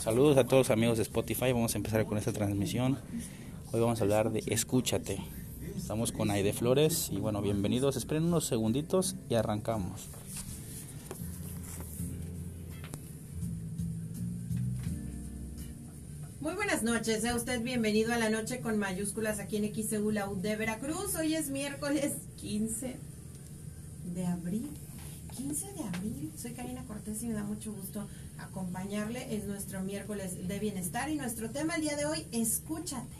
[0.00, 2.98] Saludos a todos amigos de Spotify, vamos a empezar con esta transmisión.
[3.72, 5.18] Hoy vamos a hablar de Escúchate.
[5.76, 7.96] Estamos con Aide Flores y bueno, bienvenidos.
[7.96, 10.08] Esperen unos segunditos y arrancamos.
[16.40, 20.10] Muy buenas noches, sea usted bienvenido a la noche con mayúsculas aquí en XEU
[20.40, 21.14] de Veracruz.
[21.14, 23.11] Hoy es miércoles 15
[24.04, 24.68] de abril.
[25.36, 28.06] 15 de abril, soy Karina Cortés y me da mucho gusto
[28.38, 29.34] acompañarle.
[29.34, 33.16] Es nuestro miércoles de bienestar y nuestro tema el día de hoy, escúchate.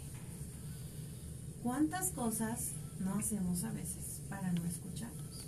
[1.62, 5.46] ¿Cuántas cosas no hacemos a veces para no escucharnos?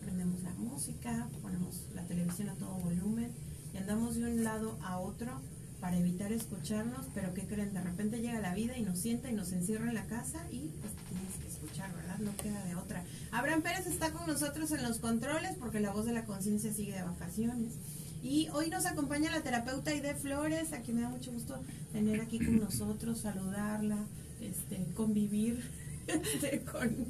[0.00, 3.32] Prendemos la música, ponemos la televisión a todo volumen
[3.72, 5.40] y andamos de un lado a otro
[5.80, 7.72] para evitar escucharnos, pero ¿qué creen?
[7.72, 10.70] De repente llega la vida y nos sienta y nos encierra en la casa y
[10.80, 10.92] pues
[12.18, 13.04] No queda de otra.
[13.30, 16.94] Abraham Pérez está con nosotros en los controles porque la voz de la conciencia sigue
[16.94, 17.74] de vacaciones.
[18.22, 21.62] Y hoy nos acompaña la terapeuta Aide Flores, a quien me da mucho gusto
[21.92, 23.98] tener aquí con nosotros, saludarla,
[24.40, 25.62] este, convivir
[26.72, 27.06] con,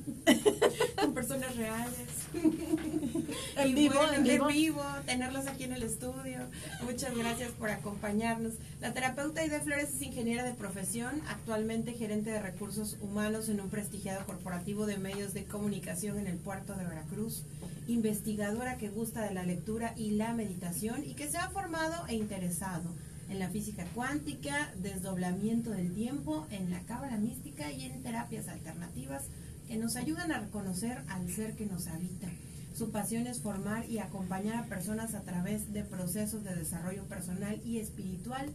[0.96, 2.08] con personas reales.
[3.56, 4.46] En vivo, en vivo.
[4.46, 6.40] vivo, tenerlos aquí en el estudio.
[6.82, 8.54] Muchas gracias por acompañarnos.
[8.80, 13.68] La terapeuta Aide Flores es ingeniera de profesión, actualmente gerente de recursos humanos en un
[13.68, 17.42] prestigiado corporativo de medios de comunicación en el puerto de Veracruz,
[17.88, 22.14] investigadora que gusta de la lectura y la meditación y que se ha formado e
[22.14, 22.94] interesado
[23.28, 29.24] en la física cuántica, desdoblamiento del tiempo, en la cábala mística y en terapias alternativas
[29.66, 32.28] que nos ayudan a reconocer al ser que nos habita.
[32.74, 37.60] Su pasión es formar y acompañar a personas a través de procesos de desarrollo personal
[37.64, 38.50] y espiritual.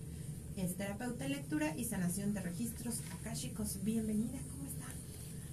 [0.58, 3.84] Es terapeuta en lectura y sanación de registros akáshicos.
[3.84, 4.86] Bienvenida, ¿cómo está?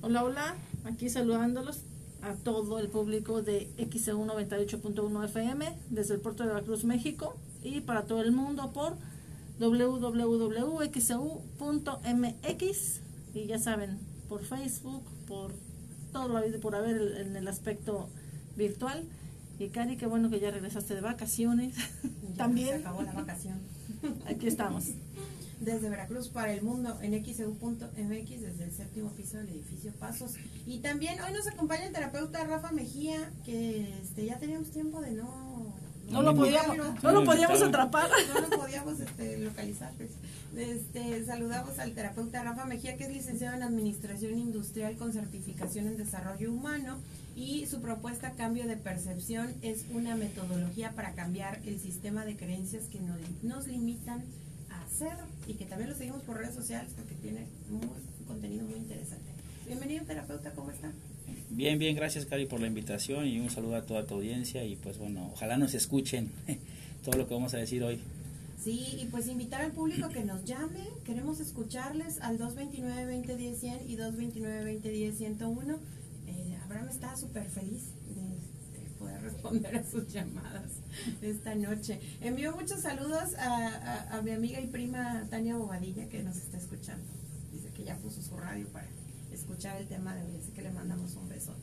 [0.03, 1.83] Hola, hola, aquí saludándolos
[2.23, 7.81] a todo el público de XEU 98.1 FM desde el puerto de Veracruz, México y
[7.81, 8.97] para todo el mundo por
[11.71, 13.01] www.xeu.mx
[13.35, 13.99] y ya saben,
[14.29, 15.53] por Facebook, por
[16.13, 18.09] todo lo habido por haber el- en el aspecto
[18.57, 19.05] virtual.
[19.59, 21.75] Y Cari, qué bueno que ya regresaste de vacaciones.
[22.31, 23.59] Ya También Se acabó la vacación.
[24.27, 24.85] aquí estamos.
[25.61, 27.91] Desde Veracruz para el mundo en xeu.mx
[28.41, 30.33] desde el séptimo piso del edificio Pasos.
[30.67, 35.11] Y también hoy nos acompaña el terapeuta Rafa Mejía, que este, ya teníamos tiempo de
[35.13, 35.70] no...
[36.11, 38.11] No lo podíamos, no lo podíamos atrapar.
[38.35, 39.93] no lo podíamos este, localizar.
[39.97, 40.11] pues.
[40.57, 45.97] Este, saludamos al terapeuta Rafa Mejía, que es licenciado en Administración Industrial con certificación en
[45.97, 46.99] Desarrollo Humano
[47.37, 52.85] y su propuesta Cambio de Percepción es una metodología para cambiar el sistema de creencias
[52.87, 54.25] que nos, nos limitan
[54.71, 55.17] a hacer
[55.47, 59.31] y que también lo seguimos por redes sociales porque tiene muy- un contenido muy interesante.
[59.67, 60.91] Bienvenido terapeuta, ¿cómo está?
[61.51, 64.77] Bien, bien, gracias Cari por la invitación y un saludo a toda tu audiencia y
[64.77, 66.31] pues bueno, ojalá nos escuchen
[67.05, 68.01] todo lo que vamos a decir hoy.
[68.63, 70.87] Sí, y pues invitar al público que nos llame.
[71.05, 75.79] Queremos escucharles al 229-2010-100 y 229-2010-101.
[76.27, 80.73] Eh, Abraham está súper feliz de, de poder responder a sus llamadas
[81.23, 82.01] esta noche.
[82.21, 86.59] Envío muchos saludos a, a- a mi amiga y prima Tania Bobadilla que nos está
[86.59, 87.05] escuchando.
[87.53, 88.87] Dice que ya puso su radio para
[89.51, 91.59] escuchar el tema de hoy, así que le mandamos un besote.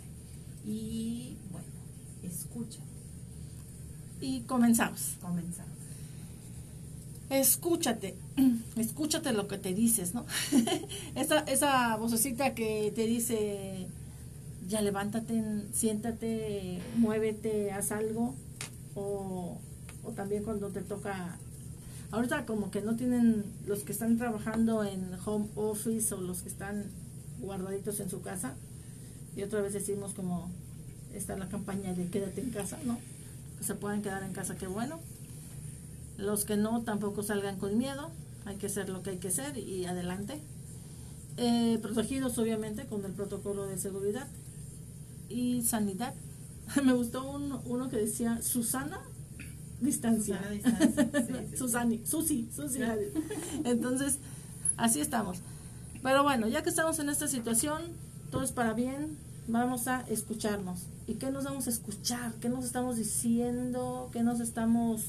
[0.66, 1.68] Y bueno,
[2.22, 2.80] escucha,
[4.20, 5.16] Y comenzamos.
[5.22, 5.72] comenzamos.
[7.30, 8.16] Escúchate,
[8.76, 10.26] escúchate lo que te dices, ¿no?
[11.16, 13.88] esa, esa vocecita que te dice,
[14.68, 18.36] ya levántate, siéntate, muévete, haz algo,
[18.96, 19.58] o,
[20.04, 21.38] o también cuando te toca,
[22.12, 26.50] ahorita como que no tienen los que están trabajando en home office o los que
[26.50, 26.86] están
[27.40, 28.56] guardaditos en su casa,
[29.36, 30.50] y otra vez decimos como
[31.14, 32.98] está la campaña de quédate en casa, ¿no?
[33.58, 35.00] Que se puedan quedar en casa, qué bueno.
[36.18, 38.10] Los que no, tampoco salgan con miedo.
[38.46, 40.40] Hay que hacer lo que hay que hacer y adelante.
[41.38, 44.28] Eh, protegidos, obviamente, con el protocolo de seguridad
[45.30, 46.14] y sanidad.
[46.84, 49.00] Me gustó un- uno que decía Susana
[49.82, 50.38] distancia.
[50.40, 51.58] Susana distancia, sí, sí, sí.
[51.58, 52.80] Susani, Susi, Susi.
[53.64, 54.18] Entonces,
[54.78, 55.40] así estamos.
[56.04, 57.82] Pero bueno, ya que estamos en esta situación,
[58.32, 59.18] todo es para bien,
[59.48, 60.82] vamos a escucharnos.
[61.08, 62.34] ¿Y qué nos vamos a escuchar?
[62.42, 64.10] ¿Qué nos estamos diciendo?
[64.12, 65.04] ¿Qué nos estamos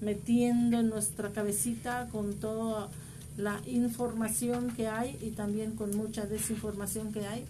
[0.00, 2.88] metiendo en nuestra cabecita con toda
[3.36, 7.44] la información que hay y también con mucha desinformación que hay?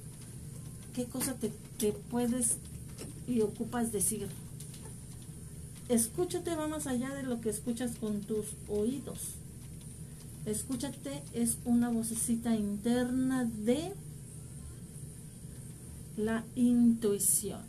[0.94, 2.58] ¿Qué cosa te, puedes
[3.26, 4.28] y ocupas decir?
[5.88, 9.34] Escúchate va más allá de lo que escuchas con tus oídos.
[10.46, 13.94] Escúchate es una vocecita interna de
[16.16, 17.62] la intuición.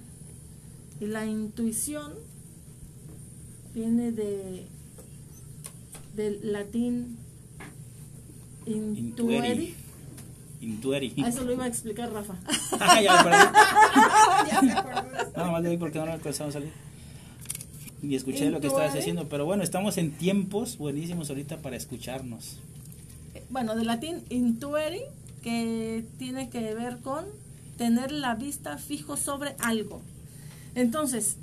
[1.00, 2.13] Y la intuición
[3.74, 4.68] viene de
[6.16, 7.18] del latín
[8.66, 9.75] intueri.
[10.62, 11.13] Intueri.
[11.24, 12.36] Ah, eso lo iba a explicar Rafa.
[12.80, 14.51] Ah, ya me perdí.
[14.51, 15.31] Ya me acuerdo.
[15.36, 16.84] Nada más le di porque no me alcanzaba a salir.
[18.07, 19.00] Y escuché lo que estabas Intuere.
[19.00, 22.57] diciendo, pero bueno, estamos en tiempos buenísimos ahorita para escucharnos.
[23.50, 25.02] Bueno, del latín intueri,
[25.42, 27.25] que tiene que ver con
[27.78, 30.02] tener la vista fijo sobre algo.
[30.75, 31.38] Entonces,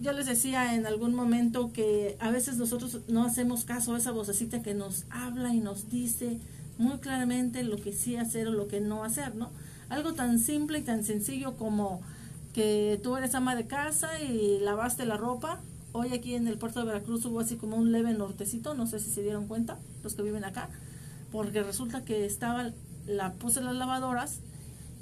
[0.00, 4.12] yo les decía en algún momento que a veces nosotros no hacemos caso a esa
[4.12, 6.38] vocecita que nos habla y nos dice
[6.78, 9.50] muy claramente lo que sí hacer o lo que no hacer, ¿no?
[9.88, 12.00] Algo tan simple y tan sencillo como
[12.54, 15.60] que tú eres ama de casa y lavaste la ropa.
[16.00, 19.00] Hoy aquí en el puerto de Veracruz hubo así como un leve nortecito, no sé
[19.00, 20.70] si se dieron cuenta los que viven acá,
[21.32, 22.70] porque resulta que estaba,
[23.08, 24.38] la puse las lavadoras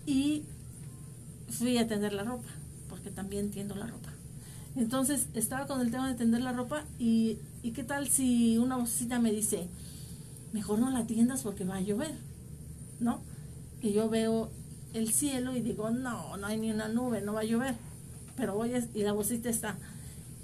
[0.07, 0.45] y
[1.51, 2.49] fui a tender la ropa,
[2.89, 4.09] porque también tiendo la ropa.
[4.75, 8.79] Entonces estaba con el tema de tender la ropa y, y qué tal si una
[8.79, 9.69] vocecita me dice,
[10.55, 12.15] mejor no la tiendas porque va a llover,
[13.01, 13.21] ¿no?
[13.83, 14.51] Y yo veo
[14.95, 17.75] el cielo y digo, no, no hay ni una nube, no va a llover.
[18.35, 19.77] Pero voy y la vocecita está,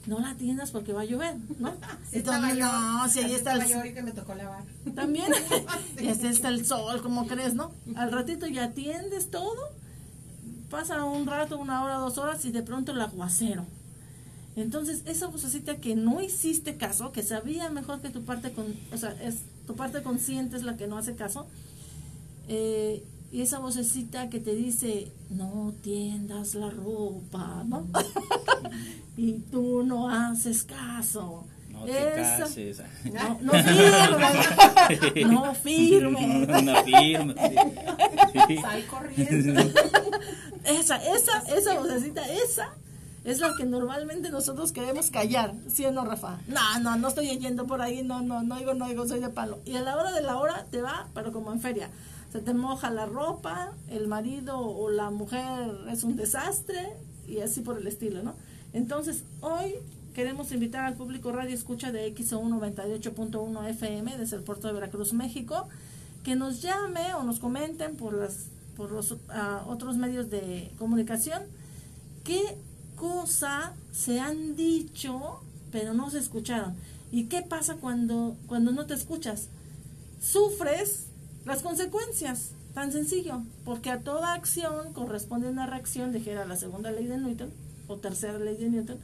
[0.07, 1.75] no la tiendas porque va a llover, ¿no?
[2.13, 4.65] Entonces, no, si ahí está el me tocó lavar.
[4.95, 5.33] también.
[6.01, 7.73] y así está el sol, como crees, ¿no?
[7.95, 9.71] Al ratito ya atiendes todo,
[10.71, 13.67] pasa un rato, una hora, dos horas y de pronto el aguacero.
[14.55, 18.97] Entonces, esa vocecita que no hiciste caso, que sabía mejor que tu parte, con, o
[18.99, 21.47] sea, es, tu parte consciente es la que no hace caso,
[22.49, 23.03] eh,
[23.33, 27.87] y esa vocecita que te dice, no tiendas la ropa, ¿no?
[29.17, 31.45] y tú no haces caso.
[31.71, 32.83] No te Esa- cases.
[33.05, 35.27] no, no firmes.
[35.27, 36.49] No firmes.
[36.63, 37.35] Una firme.
[38.49, 38.57] sí.
[38.59, 39.61] Sal corriendo.
[40.65, 42.69] Esa, esa, esa vocecita, esa
[43.25, 46.39] es la que normalmente nosotros queremos callar, ¿sí o no, Rafa?
[46.49, 49.31] No, no, no estoy yendo por ahí, no, no, no digo, no digo, soy de
[49.31, 49.59] palo.
[49.65, 51.89] Y a la hora de la hora te va, pero como en feria.
[52.33, 56.97] Se te moja la ropa, el marido o la mujer es un desastre
[57.29, 58.35] y así por el estilo, ¿no?
[58.73, 59.75] Entonces, hoy
[60.15, 65.13] queremos invitar al público Radio Escucha de XO1 98.1 FM desde el puerto de Veracruz,
[65.13, 65.69] México,
[66.25, 68.47] que nos llame o nos comenten por las
[68.79, 71.43] por los ah, otros medios de comunicación
[72.25, 72.41] qué
[72.97, 76.75] cosa se han dicho pero no se escucharon
[77.11, 79.49] y qué pasa cuando cuando no te escuchas
[80.23, 81.09] sufres
[81.45, 87.07] las consecuencias tan sencillo porque a toda acción corresponde una reacción dijera la segunda ley
[87.07, 87.51] de Newton
[87.87, 88.99] o tercera ley de Newton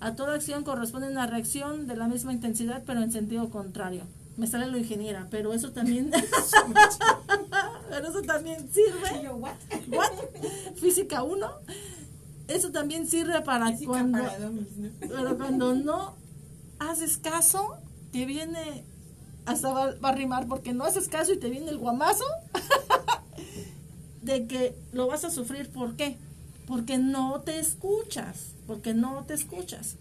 [0.00, 4.04] a toda acción corresponde una reacción de la misma intensidad pero en sentido contrario
[4.36, 6.10] me sale lo ingeniera pero eso también
[7.92, 9.52] pero eso también sirve yo, ¿what?
[9.88, 10.12] What?
[10.76, 11.46] Física 1.
[12.48, 14.18] Eso también sirve para Física cuando,
[15.00, 16.14] pero cuando no
[16.78, 17.76] haces caso,
[18.10, 18.84] te viene,
[19.46, 22.24] hasta va, a rimar, porque no haces caso y te viene el guamazo
[24.22, 25.68] de que lo vas a sufrir.
[25.68, 26.16] ¿Por qué?
[26.66, 29.96] Porque no te escuchas, porque no te escuchas.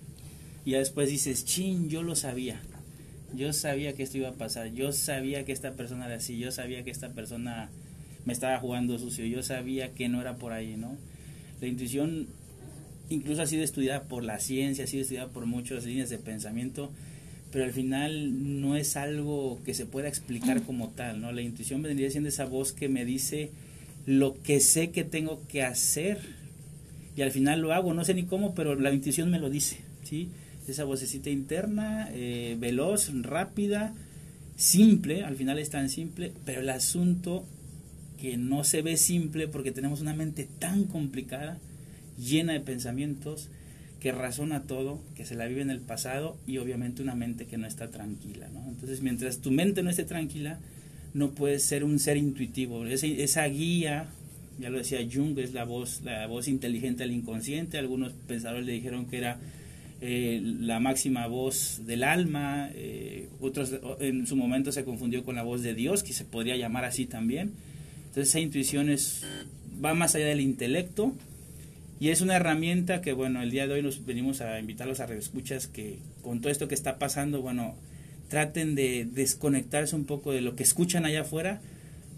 [0.64, 2.62] Y después dices, chin, yo lo sabía.
[3.34, 4.68] Yo sabía que esto iba a pasar.
[4.74, 6.38] Yo sabía que esta persona era así.
[6.38, 7.70] Yo sabía que esta persona
[8.26, 9.26] me estaba jugando sucio.
[9.26, 10.98] Yo sabía que no era por ahí, ¿no?
[11.62, 12.28] La intuición
[13.10, 16.92] incluso ha sido estudiada por la ciencia, ha sido estudiada por muchas líneas de pensamiento,
[17.52, 21.32] pero al final no es algo que se pueda explicar como tal, ¿no?
[21.32, 23.52] La intuición vendría siendo esa voz que me dice
[24.06, 26.20] lo que sé que tengo que hacer
[27.16, 29.78] y al final lo hago, no sé ni cómo, pero la intuición me lo dice,
[30.04, 30.30] ¿sí?
[30.68, 33.94] Esa vocecita interna, eh, veloz, rápida,
[34.56, 37.44] simple, al final es tan simple, pero el asunto
[38.20, 41.58] que no se ve simple porque tenemos una mente tan complicada,
[42.18, 43.50] llena de pensamientos,
[44.02, 47.58] que razona todo, que se la vive en el pasado y obviamente una mente que
[47.58, 48.66] no está tranquila, ¿no?
[48.68, 50.60] Entonces, mientras tu mente no esté tranquila,
[51.14, 52.84] no puedes ser un ser intuitivo.
[52.88, 54.08] Esa, esa guía,
[54.60, 57.78] ya lo decía Jung, es la voz, la voz inteligente del inconsciente.
[57.78, 59.38] Algunos pensadores le dijeron que era
[60.02, 62.70] eh, la máxima voz del alma.
[62.74, 66.58] eh, otros en su momento se confundió con la voz de Dios, que se podría
[66.58, 67.52] llamar así también.
[68.08, 69.24] Entonces, esa intuición es,
[69.84, 71.14] va más allá del intelecto.
[72.02, 75.06] Y es una herramienta que, bueno, el día de hoy nos venimos a invitarlos a
[75.06, 77.76] reescuchas que con todo esto que está pasando, bueno,
[78.28, 81.62] traten de desconectarse un poco de lo que escuchan allá afuera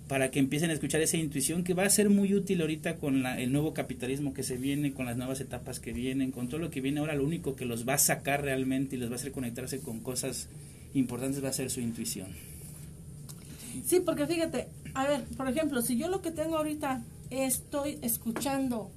[0.08, 3.24] para que empiecen a escuchar esa intuición que va a ser muy útil ahorita con
[3.24, 6.62] la- el nuevo capitalismo que se viene, con las nuevas etapas que vienen, con todo
[6.62, 9.16] lo que viene ahora, lo único que los va a sacar realmente y los va
[9.16, 10.48] a hacer conectarse con cosas
[10.94, 12.28] importantes va a ser su intuición.
[13.86, 18.90] Sí, porque fíjate, a ver, por ejemplo, si yo lo que tengo ahorita estoy escuchando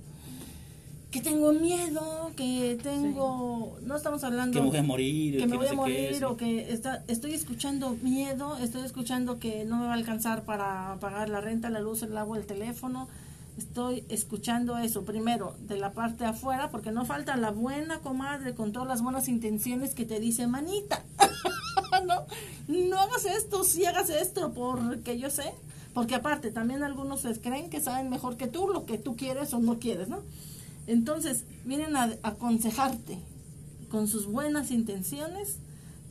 [1.16, 5.56] que tengo miedo, que tengo, no estamos hablando que me voy a morir, que me
[5.56, 9.86] voy a sé morir o que está, estoy escuchando miedo, estoy escuchando que no me
[9.86, 13.08] va a alcanzar para pagar la renta, la luz, el agua, el teléfono.
[13.56, 18.54] Estoy escuchando eso primero de la parte de afuera, porque no falta la buena comadre
[18.54, 21.02] con todas las buenas intenciones que te dice, manita,
[22.06, 22.26] no,
[22.68, 25.54] no hagas esto, sí hagas esto, porque yo sé.
[25.94, 29.60] Porque aparte, también algunos creen que saben mejor que tú lo que tú quieres o
[29.60, 30.18] no quieres, ¿no?
[30.86, 33.18] Entonces, vienen a aconsejarte
[33.90, 35.58] con sus buenas intenciones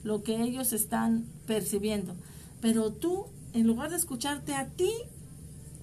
[0.03, 2.15] lo que ellos están percibiendo.
[2.61, 4.91] Pero tú, en lugar de escucharte a ti,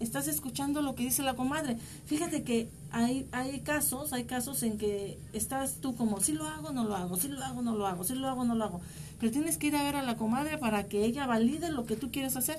[0.01, 1.77] estás escuchando lo que dice la comadre.
[2.07, 6.73] Fíjate que hay, hay casos, hay casos en que estás tú como, si lo hago,
[6.73, 8.81] no lo hago, si lo hago, no lo hago, si lo hago, no lo hago.
[9.19, 11.97] Pero tienes que ir a ver a la comadre para que ella valide lo que
[11.97, 12.59] tú quieres hacer.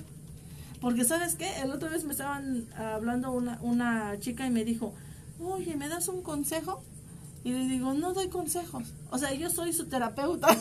[0.81, 4.93] Porque sabes qué, el otro vez me estaban hablando una, una chica y me dijo,
[5.39, 6.83] oye, ¿me das un consejo?
[7.43, 8.93] Y le digo, no doy consejos.
[9.11, 10.47] O sea, yo soy su terapeuta.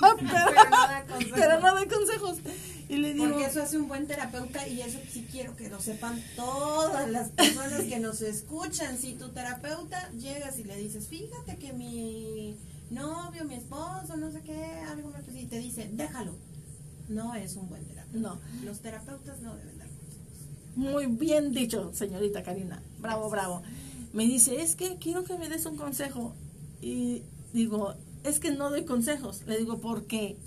[0.00, 1.38] pero, Pero no da consejos.
[1.38, 2.38] pero no doy consejos.
[2.88, 5.80] Y le digo, Porque eso hace un buen terapeuta y eso sí quiero que lo
[5.80, 8.98] sepan todas las personas que nos escuchan.
[8.98, 12.56] Si tu terapeuta llegas y le dices, fíjate que mi
[12.90, 16.34] novio, mi esposo, no sé qué, algo me y te dice, déjalo.
[17.08, 18.18] No es un buen terapeuta.
[18.18, 18.40] no.
[18.64, 20.76] Los terapeutas no deben dar consejos.
[20.76, 22.82] Muy bien dicho, señorita Karina.
[22.98, 23.62] Bravo, bravo.
[24.16, 26.32] Me dice, es que quiero que me des un consejo.
[26.80, 27.92] Y digo,
[28.24, 29.42] es que no doy consejos.
[29.46, 30.38] Le digo, porque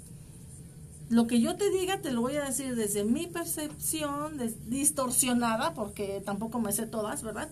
[1.08, 6.20] lo que yo te diga te lo voy a decir desde mi percepción, distorsionada, porque
[6.26, 7.48] tampoco me sé todas, ¿verdad?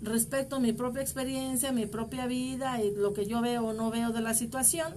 [0.00, 3.90] Respecto a mi propia experiencia, mi propia vida y lo que yo veo o no
[3.90, 4.94] veo de la situación,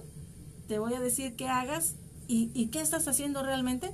[0.68, 1.96] te voy a decir qué hagas
[2.28, 3.90] y, y qué estás haciendo realmente.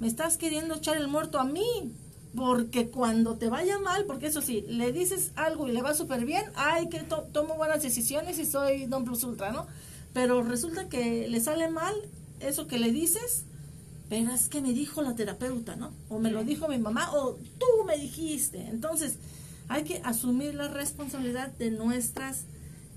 [0.00, 1.94] Me estás queriendo echar el muerto a mí,
[2.34, 6.24] porque cuando te vaya mal, porque eso sí, le dices algo y le va súper
[6.24, 9.66] bien, ay, que to- tomo buenas decisiones y soy don plus ultra, ¿no?
[10.12, 11.94] Pero resulta que le sale mal
[12.40, 13.44] eso que le dices,
[14.08, 15.92] pero es que me dijo la terapeuta, ¿no?
[16.08, 18.58] O me lo dijo mi mamá, o tú me dijiste.
[18.68, 19.16] Entonces,
[19.68, 22.44] hay que asumir la responsabilidad de nuestras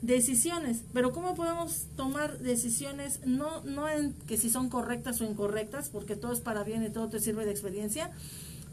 [0.02, 0.82] decisiones.
[0.94, 6.16] Pero ¿cómo podemos tomar decisiones no, no en que si son correctas o incorrectas, porque
[6.16, 8.12] todo es para bien y todo te sirve de experiencia,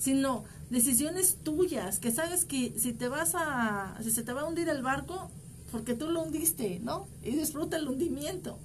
[0.00, 4.47] sino decisiones tuyas, que sabes que si te vas a, si se te va a
[4.47, 5.30] hundir el barco,
[5.71, 7.07] porque tú lo hundiste, ¿no?
[7.23, 8.59] Y disfruta el hundimiento.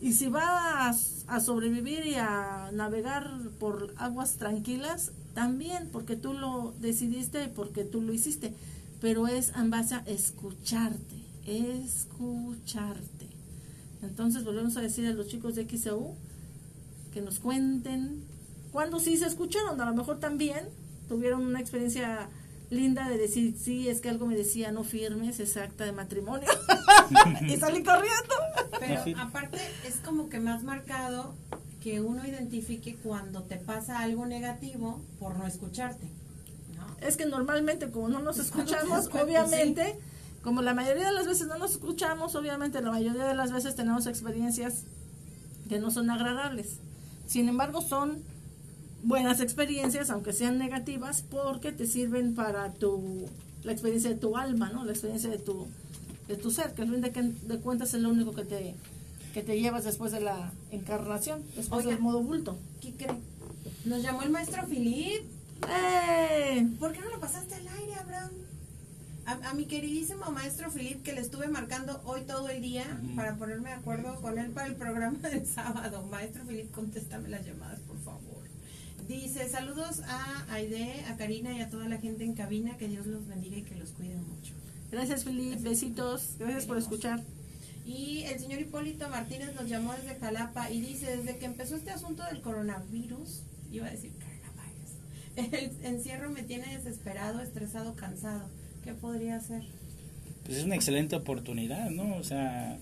[0.00, 6.72] Y si vas a sobrevivir y a navegar por aguas tranquilas, también, porque tú lo
[6.80, 8.54] decidiste y porque tú lo hiciste.
[9.02, 13.26] Pero es en base a escucharte, escucharte.
[14.02, 16.14] Entonces volvemos a decir a los chicos de XEU
[17.12, 18.24] que nos cuenten
[18.76, 20.68] cuando sí se escucharon, a lo mejor también
[21.08, 22.28] tuvieron una experiencia
[22.68, 26.46] linda de decir, sí, es que algo me decía, no firmes, exacta de matrimonio.
[27.48, 28.34] y salí corriendo.
[28.78, 29.56] Pero aparte
[29.86, 31.34] es como que más marcado
[31.82, 36.10] que uno identifique cuando te pasa algo negativo por no escucharte.
[36.76, 36.86] ¿no?
[37.00, 39.98] Es que normalmente como no nos escuchamos, obviamente,
[40.42, 43.74] como la mayoría de las veces no nos escuchamos, obviamente la mayoría de las veces
[43.74, 44.82] tenemos experiencias
[45.66, 46.76] que no son agradables.
[47.26, 48.35] Sin embargo, son
[49.06, 53.26] buenas experiencias, aunque sean negativas, porque te sirven para tu
[53.62, 54.84] la experiencia de tu alma, ¿no?
[54.84, 55.66] La experiencia de tu
[56.28, 58.74] de tu ser, que al fin de, cuentas es lo único que te
[59.32, 61.90] que te llevas después de la encarnación, después Oiga.
[61.90, 62.58] del modo bulto.
[62.80, 63.16] ¿Qué cree?
[63.84, 65.22] Nos llamó el maestro Filip.
[65.68, 66.66] ¡Eh!
[66.78, 68.30] ¿Por qué no lo pasaste al aire, Abraham?
[69.26, 72.84] A, a mi queridísimo maestro Filip, que le estuve marcando hoy todo el día
[73.14, 76.06] para ponerme de acuerdo con él para el programa del sábado.
[76.10, 77.80] Maestro Filip, contéstame las llamadas.
[79.08, 83.06] Dice, saludos a Aide, a Karina y a toda la gente en cabina, que Dios
[83.06, 84.52] los bendiga y que los cuide mucho.
[84.90, 85.60] Gracias, Felipe.
[85.62, 86.36] Besitos.
[86.38, 87.22] Gracias por escuchar.
[87.84, 91.92] Y el señor Hipólito Martínez nos llamó desde Jalapa y dice, desde que empezó este
[91.92, 98.48] asunto del coronavirus, iba a decir coronavirus, el encierro me tiene desesperado, estresado, cansado.
[98.82, 99.62] ¿Qué podría hacer?
[100.44, 102.16] Pues es una excelente oportunidad, ¿no?
[102.16, 102.78] O sea,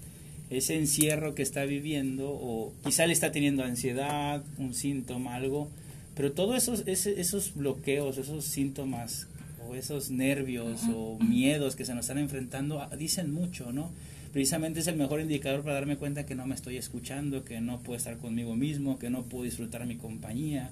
[0.48, 5.68] ese encierro que está viviendo, o quizá le está teniendo ansiedad, un síntoma, algo,
[6.14, 9.26] pero todos esos, esos bloqueos, esos síntomas,
[9.68, 13.90] o esos nervios, o miedos que se nos están enfrentando, ah, dicen mucho, ¿no?
[14.32, 17.80] Precisamente es el mejor indicador para darme cuenta que no me estoy escuchando, que no
[17.80, 20.70] puedo estar conmigo mismo, que no puedo disfrutar mi compañía,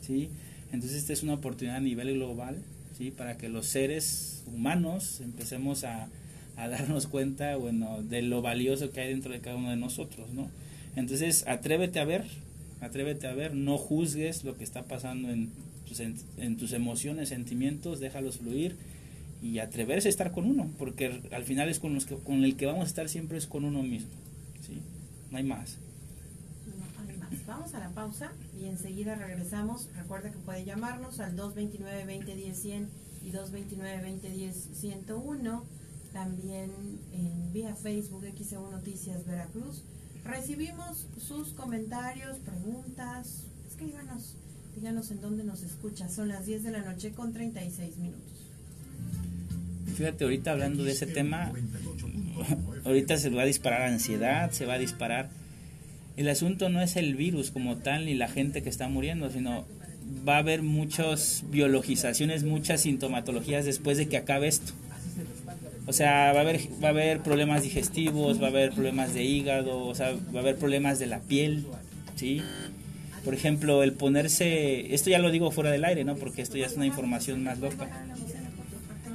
[0.00, 0.28] ¿sí?
[0.72, 2.56] Entonces esta es una oportunidad a nivel global,
[2.96, 3.10] ¿sí?
[3.10, 6.08] Para que los seres humanos empecemos a,
[6.56, 10.30] a darnos cuenta, bueno, de lo valioso que hay dentro de cada uno de nosotros,
[10.32, 10.48] ¿no?
[10.96, 12.24] Entonces atrévete a ver,
[12.80, 15.50] atrévete a ver, no juzgues lo que está pasando en
[15.86, 18.76] tus, en, tus emociones, sentimientos, déjalos fluir
[19.42, 22.56] y atreverse a estar con uno, porque al final es con, los que, con el
[22.56, 24.10] que vamos a estar siempre es con uno mismo.
[24.66, 24.80] ¿sí?
[25.30, 25.78] No hay más.
[26.66, 26.74] No
[27.08, 27.46] hay más.
[27.46, 29.88] Vamos a la pausa y enseguida regresamos.
[29.96, 32.88] Recuerda que puede llamarnos al 229-2010-100
[33.22, 35.62] y 229-2010-101.
[36.12, 36.70] También
[37.12, 39.84] en vía Facebook XEU Noticias Veracruz.
[40.24, 43.44] Recibimos sus comentarios, preguntas.
[43.68, 44.34] Escríbanos,
[44.76, 46.08] díganos en dónde nos escucha.
[46.08, 48.40] Son las 10 de la noche con 36 minutos.
[49.96, 51.52] Fíjate, ahorita hablando de ese tema,
[52.84, 55.30] ahorita se va a disparar ansiedad, se va a disparar.
[56.16, 59.66] El asunto no es el virus como tal ni la gente que está muriendo, sino
[60.26, 64.72] va a haber muchas biologizaciones, muchas sintomatologías después de que acabe esto.
[65.86, 69.24] O sea, va a haber va a haber problemas digestivos, va a haber problemas de
[69.24, 71.66] hígado, o sea, va a haber problemas de la piel,
[72.16, 72.42] ¿sí?
[73.24, 76.16] Por ejemplo, el ponerse, esto ya lo digo fuera del aire, ¿no?
[76.16, 77.88] Porque esto ya es una información más loca.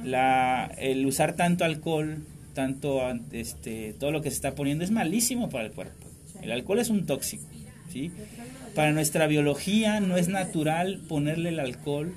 [0.04, 2.18] La, el usar tanto alcohol,
[2.54, 3.00] tanto
[3.32, 6.06] este, todo lo que se está poniendo es malísimo para el cuerpo.
[6.42, 7.44] El alcohol es un tóxico,
[7.92, 8.12] ¿sí?
[8.74, 12.14] Para nuestra biología no es natural ponerle el alcohol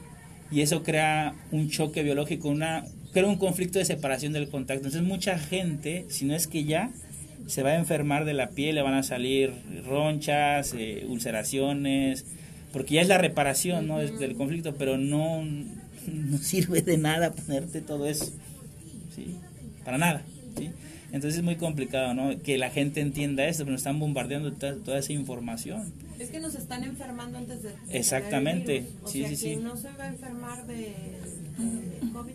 [0.51, 4.85] y eso crea un choque biológico, una crea un conflicto de separación del contacto.
[4.85, 6.91] Entonces mucha gente, si no es que ya
[7.47, 9.53] se va a enfermar de la piel, le van a salir
[9.85, 12.25] ronchas, eh, ulceraciones,
[12.71, 13.99] porque ya es la reparación ¿no?
[13.99, 18.31] del conflicto, pero no, no sirve de nada ponerte todo eso,
[19.15, 19.35] ¿sí?
[19.83, 20.21] Para nada,
[20.57, 20.69] ¿sí?
[21.11, 22.39] Entonces es muy complicado, ¿no?
[22.39, 25.91] Que la gente entienda esto, pero nos están bombardeando toda, toda esa información.
[26.19, 27.71] Es que nos están enfermando antes de...
[27.89, 29.03] Exactamente, tener el virus.
[29.03, 29.55] O sí, sea, sí, sí.
[29.55, 32.33] no se va a enfermar de, de COVID.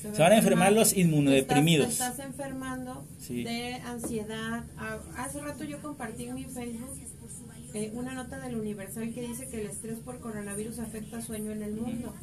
[0.00, 1.88] Se, va Se van a enfermar los inmunodeprimidos.
[1.90, 3.44] Estás, te estás enfermando Sí.
[3.44, 4.64] de ansiedad.
[4.76, 6.88] Ah, Hace rato yo compartí en mi Facebook
[7.74, 11.62] eh, una nota del Universal que dice que el estrés por coronavirus afecta sueño en
[11.62, 12.14] el mundo.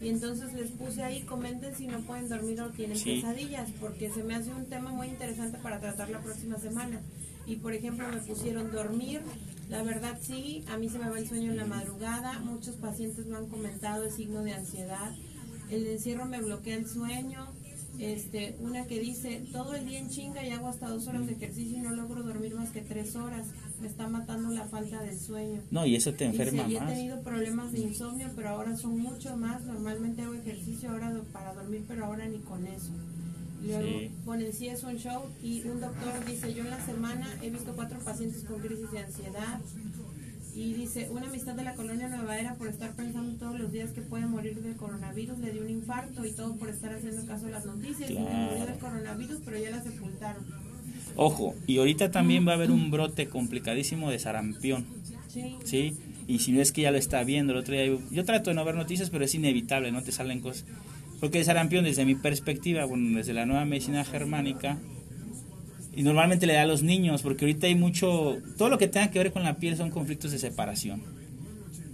[0.00, 3.16] Y entonces les puse ahí, comenten si no pueden dormir o tienen Sí.
[3.16, 7.00] pesadillas, porque se me hace un tema muy interesante para tratar la próxima semana.
[7.46, 9.20] Y por ejemplo me pusieron dormir,
[9.68, 13.26] la verdad sí, a mí se me va el sueño en la madrugada, muchos pacientes
[13.26, 15.12] lo han comentado, es signo de ansiedad.
[15.70, 17.46] El encierro me bloquea el sueño,
[17.98, 21.32] este, una que dice, todo el día en chinga y hago hasta dos horas de
[21.34, 23.46] ejercicio y no logro dormir más que tres horas.
[23.80, 25.60] Me está matando la falta del sueño.
[25.70, 26.92] No, y eso te enferma Dice, y he más.
[26.92, 29.62] tenido problemas de insomnio, pero ahora son mucho más.
[29.64, 32.90] Normalmente hago ejercicio ahora para dormir, pero ahora ni con eso.
[33.64, 34.10] Luego Sí.
[34.26, 37.72] ponen, sí es un show y un doctor dice, yo en la semana he visto
[37.74, 39.60] cuatro pacientes con crisis de ansiedad.
[40.54, 43.90] Y dice, una amistad de la colonia Nueva Era por estar pensando todos los días
[43.90, 47.46] que puede morir del coronavirus, le dio un infarto y todo por estar haciendo caso
[47.46, 48.08] a las noticias.
[48.10, 48.50] Y Claro.
[48.52, 50.44] murió del coronavirus, pero ya la sepultaron.
[51.16, 54.86] Ojo, y ahorita también va a haber un brote complicadísimo de sarampión,
[55.28, 55.56] Sí.
[55.64, 55.96] ¿sí?
[56.26, 58.50] Y si no es que ya lo está viendo, el otro día yo, yo trato
[58.50, 60.64] de no ver noticias, pero es inevitable, no te salen cosas.
[61.20, 64.78] Porque el sarampión, desde mi perspectiva, bueno, desde la nueva medicina germánica,
[65.96, 69.10] y normalmente le da a los niños, porque ahorita hay mucho, todo lo que tenga
[69.10, 71.02] que ver con la piel son conflictos de separación.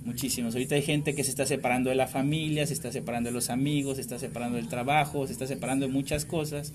[0.04, 0.54] Muchísimos.
[0.54, 3.50] Ahorita hay gente que se está separando de la familia, se está separando de los
[3.50, 6.72] amigos, se está separando del trabajo, se está separando de muchas cosas.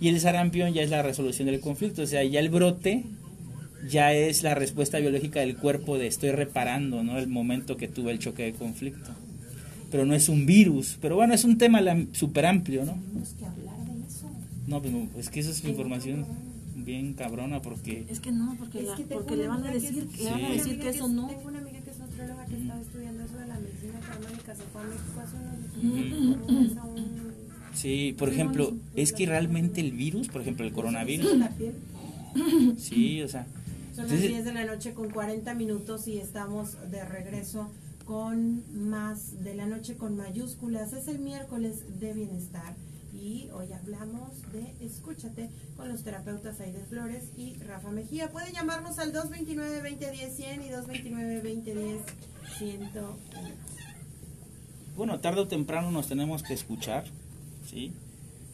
[0.00, 3.04] Y el sarampión ya es la resolución del conflicto, o sea, ya el brote
[3.88, 7.18] ya es la respuesta biológica del cuerpo de estoy reparando, ¿no?
[7.18, 9.10] El momento que tuve el choque de conflicto.
[9.90, 11.80] Pero no es un virus, pero bueno, es un tema
[12.12, 12.92] súper amplio, ¿no?
[12.92, 14.30] Tenemos que hablar de eso.
[14.66, 16.26] No, pues no, es que eso es información
[16.76, 19.74] bien cabrona porque Es que no, porque, Es que porque una le van a que
[19.80, 21.28] decir, le van a decir que eso es- no.
[21.28, 24.00] Tengo una amiga que es nutrióloga que estaba estudiando eso de la medicina
[24.54, 25.36] se fue a México hace
[25.82, 27.32] unos meses a un-
[27.74, 31.26] sí, por ejemplo, es que realmente el virus, por ejemplo, el coronavirus,
[32.78, 33.46] sí, o sea,
[33.94, 37.70] Son las entonces, 10 de la noche con 40 minutos y estamos de regreso
[38.04, 40.92] con más de la noche con mayúsculas.
[40.92, 42.74] Es el miércoles de bienestar
[43.14, 48.30] y hoy hablamos de Escúchate con los terapeutas Aide Flores y Rafa Mejía.
[48.30, 50.70] Pueden llamarnos al 229-2010-100 y
[52.60, 53.14] 229-2010-101.
[54.96, 57.04] bueno, tarde o temprano nos tenemos que escuchar,
[57.66, 57.92] ¿sí?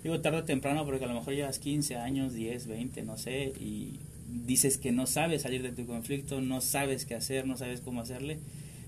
[0.03, 3.53] Digo tarde o temprano porque a lo mejor llevas 15 años, 10, 20, no sé,
[3.61, 3.99] y
[4.47, 8.01] dices que no sabes salir de tu conflicto, no sabes qué hacer, no sabes cómo
[8.01, 8.39] hacerle,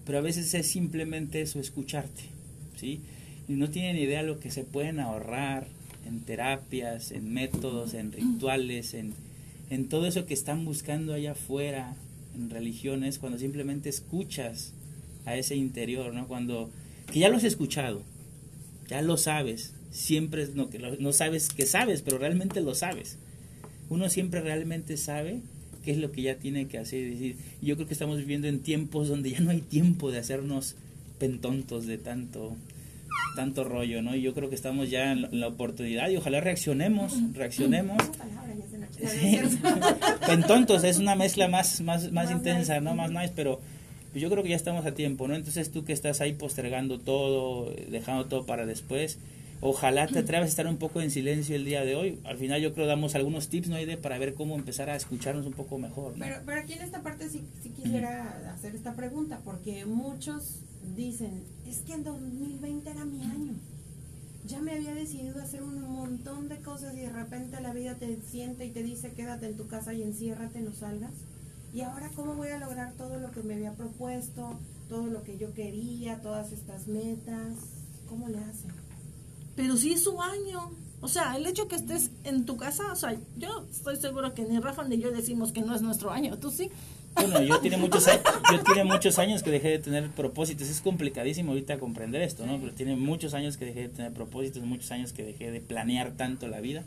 [0.05, 2.23] pero a veces es simplemente eso, escucharte,
[2.77, 3.03] ¿sí?
[3.53, 5.67] Y no tienen idea lo que se pueden ahorrar
[6.07, 9.13] en terapias, en métodos, en rituales, en,
[9.69, 11.95] en todo eso que están buscando allá afuera,
[12.35, 14.73] en religiones, cuando simplemente escuchas
[15.27, 16.27] a ese interior, ¿no?
[16.29, 16.71] Cuando,
[17.13, 18.03] que ya lo has escuchado,
[18.89, 23.19] ya lo sabes, siempre no, que lo- no sabes que sabes, pero realmente lo sabes.
[23.91, 25.41] Uno siempre realmente sabe
[25.85, 27.05] qué es lo que ya tiene que hacer.
[27.05, 30.19] Es decir, yo creo que estamos viviendo en tiempos donde ya no hay tiempo de
[30.21, 30.75] hacernos
[31.19, 32.57] pentontos de tanto
[33.35, 34.15] tanto rollo, ¿no?
[34.15, 37.99] Y yo creo que estamos ya en la oportunidad y ojalá reaccionemos, reaccionemos.
[40.29, 42.95] Entonces es una mezcla más, más, más, intensa, ¿no?
[42.95, 43.61] Más nice, pero
[44.15, 45.35] yo creo que ya estamos a tiempo, ¿no?
[45.35, 49.19] Entonces tú que estás ahí postergando todo, dejando todo para después,
[49.61, 52.19] ojalá te atrevas a estar un poco en silencio el día de hoy.
[52.25, 53.77] Al final yo creo damos algunos tips, ¿no?
[53.77, 57.03] de para ver cómo empezar a escucharnos un poco mejor, Pero, pero aquí en esta
[57.03, 60.61] parte sí, sí quisiera hacer esta pregunta, porque muchos
[60.97, 63.55] dicen, es que el 2020 era mi año.
[64.47, 68.21] Ya me había decidido hacer un montón de cosas y de repente la vida te
[68.23, 71.13] siente y te dice quédate en tu casa y enciérrate, no salgas.
[71.73, 75.39] Y ahora cómo voy a lograr todo lo que me había propuesto, todo lo que
[75.39, 77.57] yo quería, todas estas metas.
[78.09, 78.73] ¿Cómo le hacen?
[79.57, 80.73] Pero sí es su año.
[81.01, 84.45] O sea, el hecho que estés en tu casa, o sea, yo estoy seguro que
[84.45, 86.39] ni Rafa ni yo decimos que no es nuestro año.
[86.39, 86.71] ¿Tú sí?
[87.15, 90.69] Bueno, yo tiene muchos años, yo tiene muchos años que dejé de tener propósitos.
[90.69, 92.59] Es complicadísimo ahorita comprender esto, ¿no?
[92.59, 96.13] Pero tiene muchos años que dejé de tener propósitos, muchos años que dejé de planear
[96.13, 96.85] tanto la vida.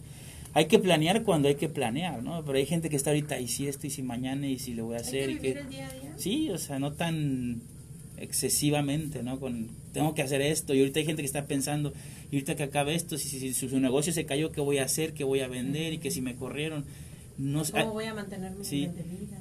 [0.54, 2.44] Hay que planear cuando hay que planear, ¿no?
[2.46, 4.86] Pero hay gente que está ahorita y si esto y si mañana y si lo
[4.86, 6.14] voy a hacer ¿Hay que y que el día a día?
[6.18, 7.62] sí, o sea, no tan
[8.18, 9.40] excesivamente, ¿no?
[9.40, 11.94] Con tengo que hacer esto y ahorita hay gente que está pensando
[12.32, 14.86] y ahorita que acabe esto, si, si, si su negocio se cayó, ¿qué voy a
[14.86, 15.14] hacer?
[15.14, 15.94] ¿Qué voy a vender?
[15.94, 16.86] Y que si me corrieron,
[17.38, 17.64] no.
[17.72, 18.88] ¿Cómo voy a mantener mi Sí.
[18.88, 19.38] de vida?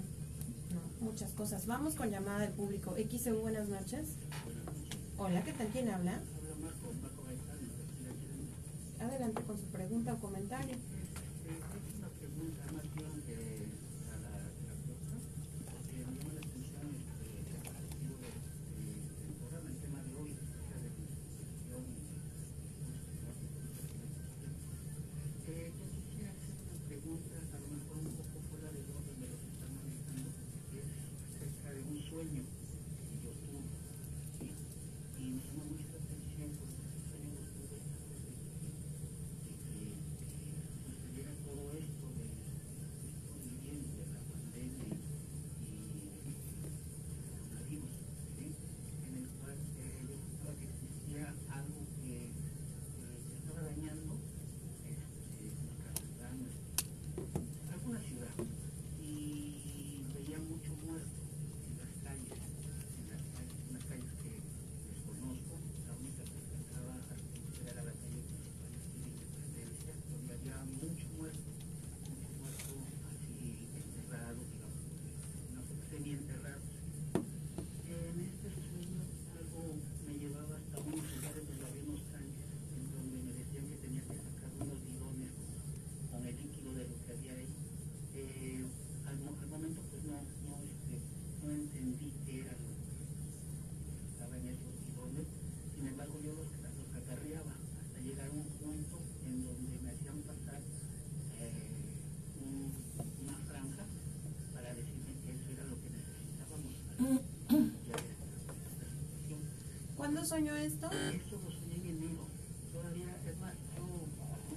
[1.04, 1.66] Muchas cosas.
[1.66, 2.96] Vamos con llamada del público.
[2.96, 4.16] XEU, buenas noches.
[5.18, 5.68] Hola, ¿qué tal?
[5.68, 6.18] ¿Quién habla?
[8.98, 10.76] Adelante con su pregunta o comentario.
[110.14, 110.88] ¿Cuándo soñó esto?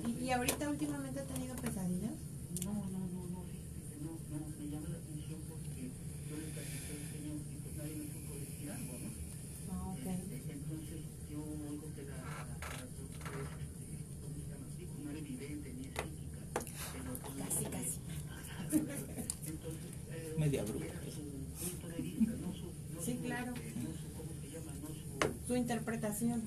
[0.06, 2.12] ¿Y, y ahorita últimamente ha tenido pesadillas?
[9.72, 10.06] Ah, ok.
[17.40, 18.00] Casi, casi.
[20.38, 20.86] media bruta.
[23.04, 23.54] Sí, claro.
[25.47, 26.44] Su interpretación.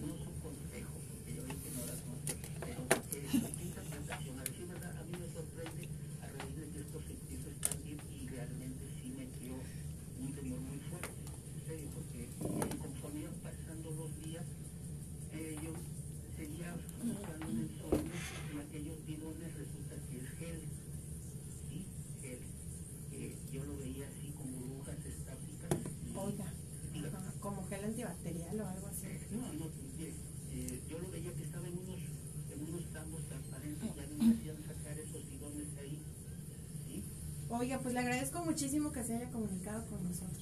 [37.60, 40.38] Oiga, pues le agradezco muchísimo que se haya comunicado con nosotros,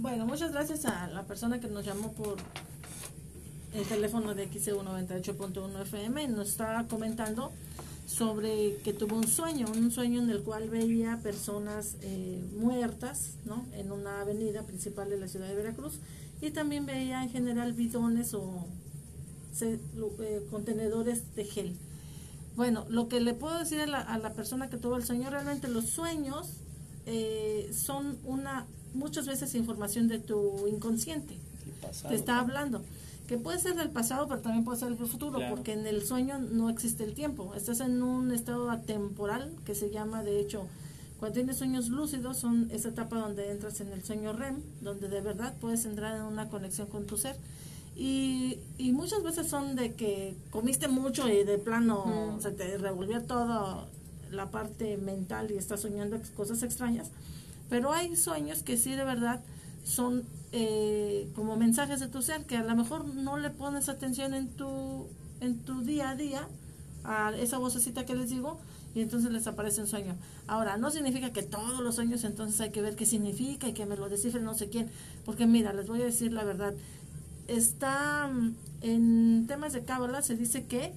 [0.00, 2.36] Bueno, muchas gracias a la persona que nos llamó por
[3.72, 6.28] el teléfono de XEU 98.1 FM.
[6.28, 7.52] Nos estaba comentando
[8.06, 13.64] sobre que tuvo un sueño, un sueño en el cual veía personas eh, muertas ¿no?
[13.72, 16.00] en una avenida principal de la ciudad de Veracruz
[16.42, 18.66] y también veía en general bidones o
[19.54, 19.80] se-
[20.20, 21.76] eh, contenedores de gel.
[22.56, 25.30] Bueno, lo que le puedo decir a la, a la persona que tuvo el sueño,
[25.30, 26.48] realmente los sueños
[27.06, 31.34] eh, son una muchas veces información de tu inconsciente
[31.66, 32.08] El pasado.
[32.10, 32.82] te está hablando.
[33.26, 35.54] que puede ser del pasado, pero también puede ser del futuro, Claro.
[35.54, 37.54] porque en el sueño no existe el tiempo.
[37.54, 40.66] Estás en un estado atemporal que se llama, de hecho,
[41.18, 45.20] cuando tienes sueños lúcidos, son esa etapa donde entras en el sueño REM, donde de
[45.22, 47.36] verdad puedes entrar en una conexión con tu ser.
[47.94, 53.22] Y, y muchas veces son de que comiste mucho y de plano se te revolvió
[53.22, 53.86] toda
[54.30, 57.10] la parte mental y estás soñando cosas extrañas.
[57.68, 59.40] Pero hay sueños que sí de verdad
[59.84, 64.34] son eh, como mensajes de tu ser que a lo mejor no le pones atención
[64.34, 65.06] en tu,
[65.40, 66.48] en tu día a día
[67.04, 68.58] a esa vocecita que les digo
[68.94, 70.16] y entonces les aparece un sueño.
[70.46, 73.86] Ahora, no significa que todos los sueños entonces hay que ver qué significa y que
[73.86, 74.90] me lo descifre no sé quién,
[75.24, 76.74] porque mira, les voy a decir la verdad.
[77.48, 80.92] Está mm, en temas de cábala se dice que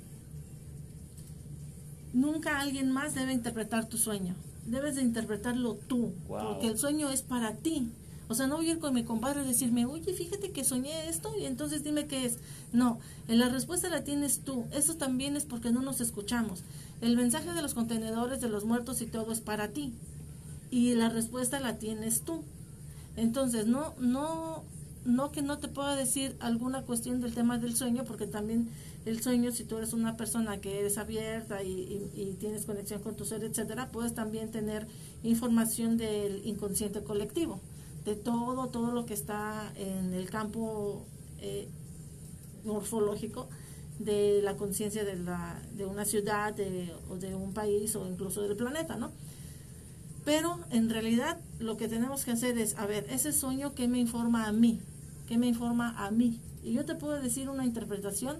[2.13, 4.35] nunca alguien más debe interpretar tu sueño.
[4.65, 6.53] Debes de interpretarlo tú, Wow.
[6.53, 7.89] porque el sueño es para ti.
[8.27, 11.09] O sea, no voy a ir con mi compadre y decirme, oye, fíjate que soñé
[11.09, 12.39] esto y entonces dime qué es.
[12.73, 14.65] No, en la respuesta la tienes tú.
[14.71, 16.63] Eso también es porque no nos escuchamos.
[17.01, 19.93] El mensaje de los contenedores, de los muertos y todo es para ti.
[20.71, 22.41] Y la respuesta la tienes tú.
[23.15, 24.63] Entonces, no, no,
[25.05, 28.69] no que no te pueda decir alguna cuestión del tema del sueño, porque también
[29.05, 33.23] el sueño, si tú eres una persona que eres abierta y, tienes conexión con tu
[33.23, 34.87] ser, etcétera, puedes también tener
[35.23, 37.61] información del inconsciente colectivo,
[38.03, 41.05] de todo, todo lo que está en el campo
[41.39, 41.69] eh,
[42.65, 43.47] morfológico
[43.99, 48.41] de la conciencia de, la, de una ciudad de, o de un país o incluso
[48.41, 49.11] del planeta, ¿no?
[50.25, 53.99] Pero en realidad lo que tenemos que hacer es, a ver, ese sueño, ¿qué me
[53.99, 54.81] informa a mí?
[55.27, 56.39] ¿Qué me informa a mí?
[56.63, 58.37] Y yo te puedo decir una interpretación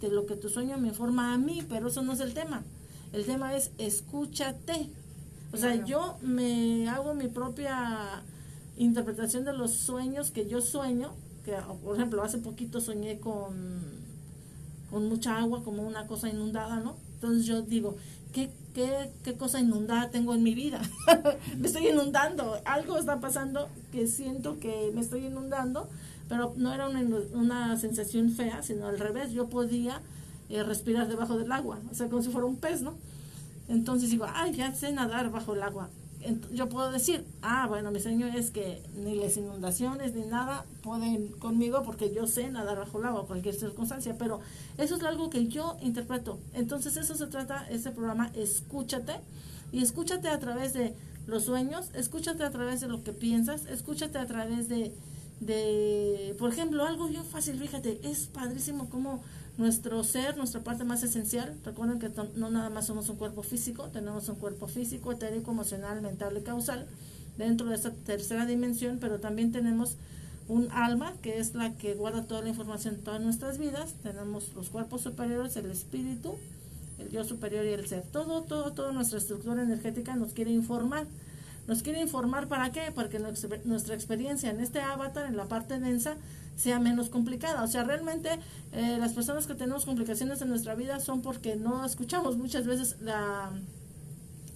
[0.00, 2.62] de lo que tu sueño me informa a mí, pero eso no es el tema.
[3.12, 4.90] El tema es escúchate.
[5.52, 8.22] O sea, yo me hago mi propia
[8.76, 11.12] interpretación de los sueños que yo sueño,
[11.44, 13.82] que por ejemplo hace poquito soñé con,
[14.90, 16.96] con mucha agua, como una cosa inundada, ¿no?
[17.14, 17.96] Entonces yo digo,
[18.32, 20.80] ¿qué, qué, qué cosa inundada tengo en mi vida?
[21.58, 25.88] me estoy inundando, algo está pasando que siento que me estoy inundando,
[26.28, 27.00] pero no era una,
[27.32, 30.00] una sensación fea, sino al revés, yo podía
[30.50, 32.94] eh, respirar debajo del agua, o sea, como si fuera un pez, ¿no?
[33.68, 35.90] Entonces digo, ay, ya sé nadar bajo el agua.
[36.52, 41.28] Yo puedo decir, ah, bueno, mi sueño es que ni las inundaciones ni nada pueden
[41.28, 44.40] conmigo porque yo sé nadar bajo el agua, cualquier circunstancia, pero
[44.78, 46.40] eso es algo que yo interpreto.
[46.54, 49.20] Entonces eso se trata, este programa, escúchate,
[49.70, 50.94] y escúchate a través de
[51.26, 54.94] los sueños, escúchate a través de lo que piensas, escúchate a través de,
[55.40, 59.22] de por ejemplo, algo bien fácil, fíjate, es padrísimo como
[59.56, 61.56] nuestro ser, nuestra parte más esencial.
[61.64, 66.00] Recuerden que no nada más somos un cuerpo físico, tenemos un cuerpo físico, etérico, emocional,
[66.00, 66.86] mental y causal
[67.36, 69.96] dentro de esta tercera dimensión, pero también tenemos
[70.48, 73.94] un alma que es la que guarda toda la información en todas nuestras vidas.
[74.02, 76.36] Tenemos los cuerpos superiores, el espíritu,
[76.98, 78.02] el yo superior y el ser.
[78.02, 81.06] Todo, todo, toda nuestra estructura energética nos quiere informar.
[81.68, 82.90] Nos quiere informar para qué?
[82.94, 86.16] Para que nuestra, experiencia en este avatar, en la parte densa,
[86.56, 87.62] sea menos complicada.
[87.62, 88.30] O sea, realmente
[88.72, 92.96] eh, las personas que tenemos complicaciones en nuestra vida son porque no escuchamos muchas veces
[93.02, 93.50] la,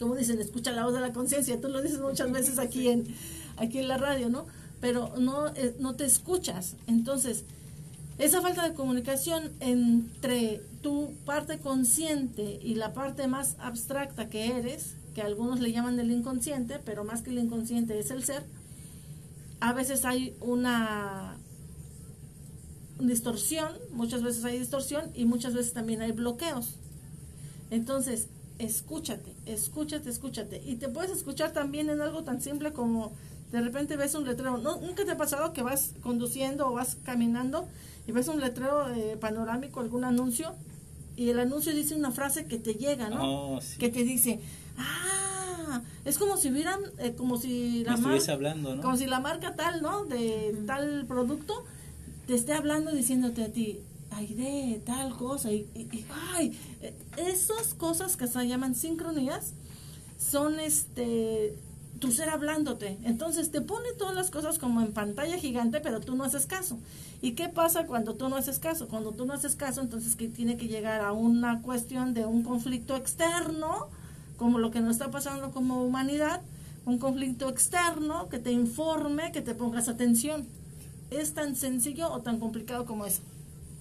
[0.01, 1.61] como dicen, escucha la voz de la conciencia.
[1.61, 3.07] Tú lo dices muchas veces aquí en,
[3.59, 4.47] aquí en la radio, ¿no?
[4.81, 6.77] Pero no, eh, no te escuchas.
[6.87, 7.45] Entonces,
[8.17, 14.95] esa falta de comunicación entre tu parte consciente y la parte más abstracta que eres,
[15.15, 18.45] que algunos le llaman el inconsciente, pero más que el inconsciente es el ser,
[19.61, 21.37] a veces hay una
[22.99, 26.77] distorsión, muchas veces hay distorsión y muchas veces también hay bloqueos.
[27.71, 30.63] Entonces, escúchate, escúchate, escúchate.
[30.65, 33.13] Y te puedes escuchar también en algo tan simple como
[33.51, 34.59] de repente ves un letrero.
[34.59, 37.69] ¿No, ¿Nunca te ha pasado que vas conduciendo o vas caminando
[38.07, 40.55] y ves un letrero eh, panorámico, algún anuncio?
[41.17, 43.55] Y el anuncio dice una frase que te llega, ¿no?
[43.55, 43.79] Oh, sí.
[43.79, 44.41] Que te dice,
[44.79, 48.83] ah, es como si hubieran, eh, como si la estuviese mar- hablando, ¿no?
[48.83, 50.05] como si la marca tal, ¿no?
[50.05, 51.65] De tal producto
[52.27, 53.81] te esté hablando diciéndote a ti,
[54.11, 56.05] ay, de tal cosa, y, y- y,
[56.35, 59.53] ay, eh, esas cosas que se llaman sincronías
[60.19, 61.57] son este
[62.01, 62.99] tu ser hablándote.
[63.05, 66.77] Entonces te pone todas las cosas como en pantalla gigante, pero tú no haces caso.
[67.21, 68.89] ¿Y qué pasa cuando tú no haces caso?
[68.89, 72.43] Cuando tú no haces caso, entonces que tiene que llegar a una cuestión de un
[72.43, 73.87] conflicto externo,
[74.43, 76.41] como lo que nos está pasando como humanidad,
[76.85, 80.49] un conflicto externo que te informe, que te pongas atención.
[81.13, 83.23] ¿Es tan sencillo o tan complicado como eso?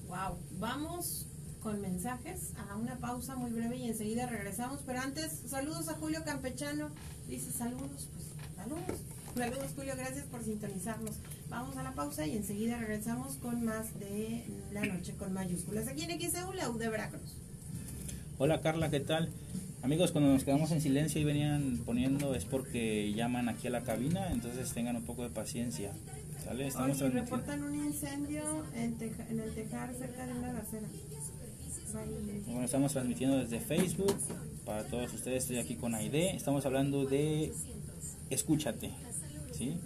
[0.08, 1.26] Wow, vamos
[1.63, 4.82] con mensajes a una pausa muy breve y enseguida regresamos.
[4.86, 6.89] Pero antes, saludos a Julio Campechano.
[7.28, 9.02] Dice saludos, pues saludos.
[9.36, 11.15] Saludos Julio, gracias por sintonizarnos.
[11.50, 15.88] Vamos a la pausa y enseguida regresamos con más de la noche con mayúsculas.
[15.88, 17.36] Aquí en XEU, la U de Veracruz.
[18.38, 19.32] Hola Carla, ¿qué tal?
[19.84, 23.82] Amigos, cuando nos quedamos en silencio y venían poniendo es porque llaman aquí a la
[23.82, 25.91] cabina, entonces tengan un poco de paciencia.
[26.44, 26.67] ¿Sale?
[26.67, 28.41] Estamos reportan un incendio
[28.76, 30.54] en, Teja- en el Tejar cerca de una.
[32.46, 34.15] Bueno, estamos transmitiendo desde Facebook
[34.65, 35.44] para todos ustedes.
[35.44, 36.36] Estoy aquí con Aide.
[36.36, 37.52] Estamos hablando de
[38.30, 38.91] Escúchate.
[39.52, 39.78] ¿Sí?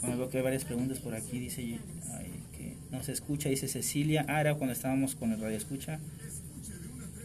[0.00, 1.38] Bueno, veo que hay varias preguntas por aquí.
[1.38, 1.78] Dice
[2.14, 4.22] ay, que no se escucha, dice Cecilia.
[4.28, 6.00] Era cuando estábamos con el radio escucha.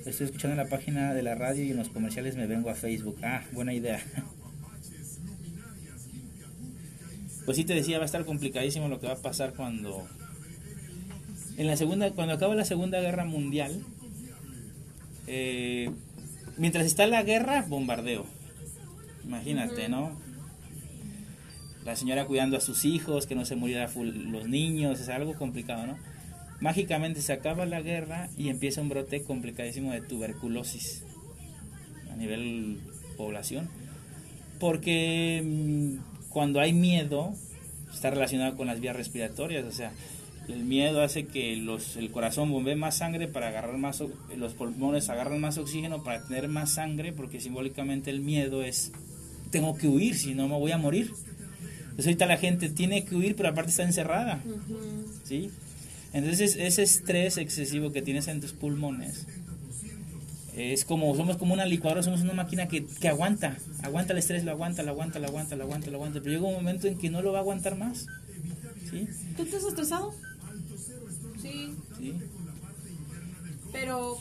[0.06, 2.76] Estoy escuchando en la página de la radio y en los comerciales me vengo a
[2.76, 3.18] Facebook.
[3.24, 4.02] Ah, buena idea.
[7.46, 10.08] Pues sí te decía, va a estar complicadísimo lo que va a pasar cuando
[11.58, 13.84] en la segunda cuando acaba la Segunda Guerra Mundial
[15.28, 15.92] eh,
[16.58, 18.26] mientras está la guerra, bombardeo.
[19.24, 20.18] Imagínate, ¿no?
[21.86, 23.90] La señora cuidando a sus hijos, que no se murieran
[24.32, 25.98] los niños, es algo complicado, ¿no?
[26.64, 31.04] Mágicamente se acaba la guerra y empieza un brote complicadísimo de tuberculosis
[32.10, 32.80] a nivel
[33.18, 33.68] población.
[34.62, 37.34] Porque mm, cuando hay miedo,
[37.94, 39.92] está relacionado con las vías respiratorias, o sea,
[40.48, 44.02] el miedo hace que los, el corazón bombee más sangre para agarrar más,
[44.38, 48.94] los pulmones agarran más oxígeno para tener más sangre, porque simbólicamente el miedo es,
[49.52, 51.12] tengo que huir, si no me voy a morir.
[51.82, 54.42] Entonces ahorita la gente tiene que huir, pero aparte está encerrada.
[55.26, 55.52] ¿sí?
[56.14, 59.26] Entonces ese estrés excesivo que tienes en tus pulmones
[60.56, 64.44] es como, somos como una licuadora, somos una máquina que, que aguanta, aguanta el estrés,
[64.44, 66.98] lo aguanta, lo aguanta, lo aguanta, lo aguanta, lo aguanta, pero llega un momento en
[67.00, 68.06] que no lo va a aguantar más,
[68.90, 69.08] ¿sí?
[69.36, 70.14] ¿Tú estás estresado?
[71.42, 72.14] Sí, ¿Sí?
[73.72, 74.18] pero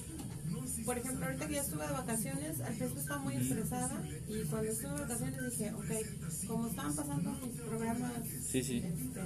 [0.87, 4.70] por ejemplo, ahorita que ya estuve de vacaciones, al principio estaba muy estresada y cuando
[4.72, 8.12] estuve de vacaciones dije, ok, como estaban pasando mis programas,
[8.50, 8.78] Sí, sí.
[8.78, 9.20] este,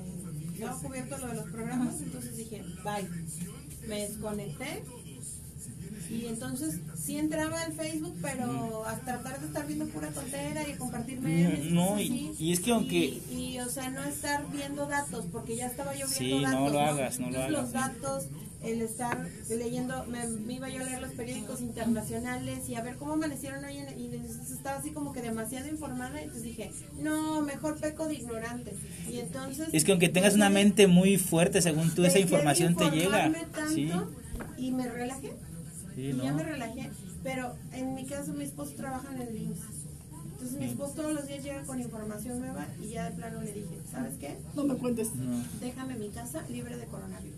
[0.65, 3.09] estaba cubierto lo de los programas, entonces dije, bye,
[3.89, 4.83] me desconecté
[6.11, 10.75] y entonces sí entraba al Facebook, pero a tratar de estar viendo pura tontera y
[10.75, 11.67] compartir memes.
[11.67, 15.25] y No, y- y es que aunque- Y, y, o sea, no estar viendo datos,
[15.33, 16.73] porque ya estaba yo viendo Sí, no datos.
[16.73, 17.95] lo hagas, no lo Entonces, los hagas.
[17.95, 18.25] datos,
[18.67, 22.97] el estar leyendo, me, me iba yo a leer los periódicos internacionales y a ver
[22.97, 26.71] cómo amanecieron hoy en- y entonces estaba así como que demasiado informada y entonces dije,
[27.01, 28.73] no, mejor peco de ignorante.
[29.11, 29.69] Y entonces...
[29.73, 33.33] Es que aunque tengas una mente muy fuerte, según tú, esa información te llega.
[33.53, 33.91] tanto Sí,
[34.59, 35.33] Y me relajé.
[35.95, 36.37] sí, y ya no.
[36.37, 36.91] me relajé.
[37.23, 39.61] Pero en mi caso, mi esposo trabaja en el IMSS.
[40.33, 43.53] Entonces, mi esposo todos los días llega con información nueva y ya de plano le
[43.53, 44.37] dije, ¿sabes qué?
[44.55, 45.15] No me cuentes.
[45.15, 45.43] No.
[45.61, 47.36] Déjame mi casa libre de coronavirus.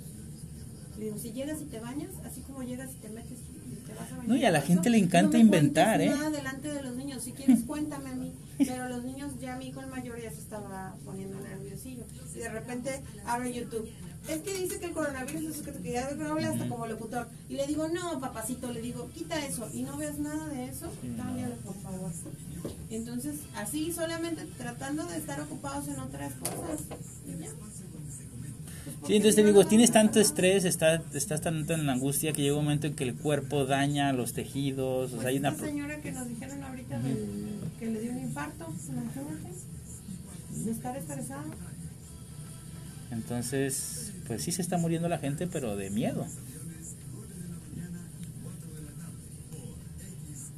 [0.98, 3.94] Le digo, si llegas y te bañas, así como llegas y te metes y te
[3.94, 4.28] vas a bañar.
[4.28, 6.10] No, y a la gente le encanta no inventar, ¿eh?
[6.10, 7.22] Nada delante de los niños.
[7.22, 8.32] Si quieres, cuéntame a mí.
[8.58, 12.04] Pero los niños, ya mi hijo el mayor ya se estaba poniendo nerviosillo.
[12.34, 13.88] Y de repente abre YouTube.
[14.28, 17.28] Es que dice que el coronavirus es que te ya habla hasta como locutor.
[17.48, 19.70] Y le digo, no, papacito, le digo, quita eso.
[19.72, 22.10] Y no ves nada de eso, cámbialo, por favor.
[22.90, 26.80] Entonces, así solamente tratando de estar ocupados en otras cosas.
[29.08, 32.56] Sí, entonces te digo, tienes tanto estrés, estás, estás tanto en la angustia que llega
[32.56, 35.48] un momento en que el cuerpo daña los tejidos, o Pues sea, hay una...
[35.48, 38.66] esta señora que nos dijeron ahorita del- que le dio un infarto,
[40.64, 41.44] de estar estresada.
[43.10, 46.26] Entonces, pues sí se está muriendo la gente, pero de miedo.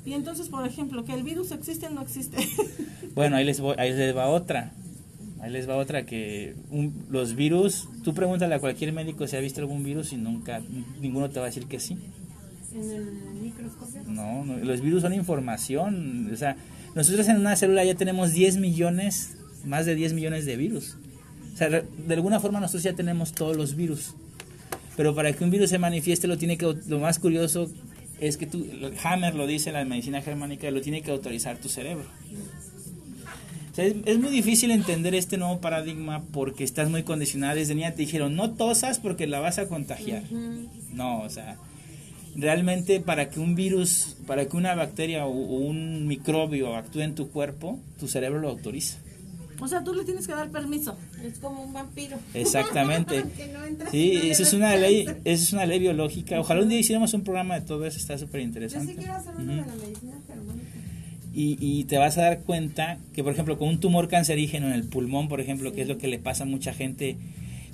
[0.05, 2.37] Y entonces, por ejemplo, que el virus existe o no existe.
[3.15, 4.73] Bueno, ahí les, voy, ahí les va otra.
[5.42, 9.40] Ahí les va otra que un- los virus, tú pregúntale a cualquier médico si ha
[9.40, 10.61] visto algún virus y nunca,
[11.00, 11.96] ninguno te va a decir que sí.
[12.74, 13.05] En el
[13.42, 14.03] microscopio.
[14.07, 16.31] No, no, los virus son información.
[16.33, 16.57] O sea,
[16.94, 20.96] nosotros en una célula ya tenemos 10 millones, más de 10 millones de virus.
[21.55, 24.14] O sea, de alguna forma nosotros ya tenemos todos los virus.
[24.96, 27.70] Pero para que un virus se manifieste, lo tiene que, lo más curioso
[28.20, 28.66] es que tú,
[29.03, 32.05] Hammer lo dice en la medicina germánica, lo tiene que autorizar tu cerebro.
[33.70, 37.54] O sea, es, es muy difícil entender este nuevo paradigma porque estás muy condicionada.
[37.54, 40.25] Desde niña te dijeron, no tosas porque la vas a contagiar.
[40.92, 41.56] No, o sea,
[42.35, 47.14] realmente para que un virus, para que una bacteria o, o un microbio actúe en
[47.14, 48.98] tu cuerpo, tu cerebro lo autoriza.
[49.60, 50.96] o sea, tú le tienes que dar permiso.
[51.23, 52.18] Es como un vampiro.
[52.35, 53.25] Exactamente.
[53.81, 56.40] No Sí, no es una ley, esa es una ley biológica.
[56.40, 58.92] Ojalá un día hiciéramos un programa de todo eso, está súper Yo interesante.
[58.92, 60.40] sí quiero hacer uno de la medicina germánica.
[61.33, 64.72] Y, y te vas a dar cuenta que, por ejemplo, con un tumor cancerígeno en
[64.72, 67.16] el pulmón, por ejemplo, que es lo que le pasa a mucha gente.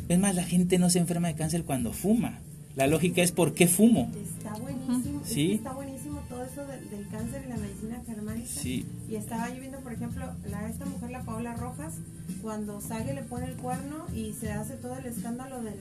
[0.09, 2.39] Es más, la gente no se enferma de cáncer cuando fuma.
[2.77, 4.11] La lógica es por qué fumo.
[4.23, 5.23] Está buenísimo.
[5.25, 5.53] Sí.
[5.53, 8.47] está buenísimo todo eso de, del cáncer y la medicina germánica.
[8.47, 8.85] Sí.
[9.11, 11.95] Y estaba yo viendo, por ejemplo, la, esta mujer, la Paola Rojas,
[12.43, 15.75] cuando Sage le pone el cuerno y se hace todo el escándalo del,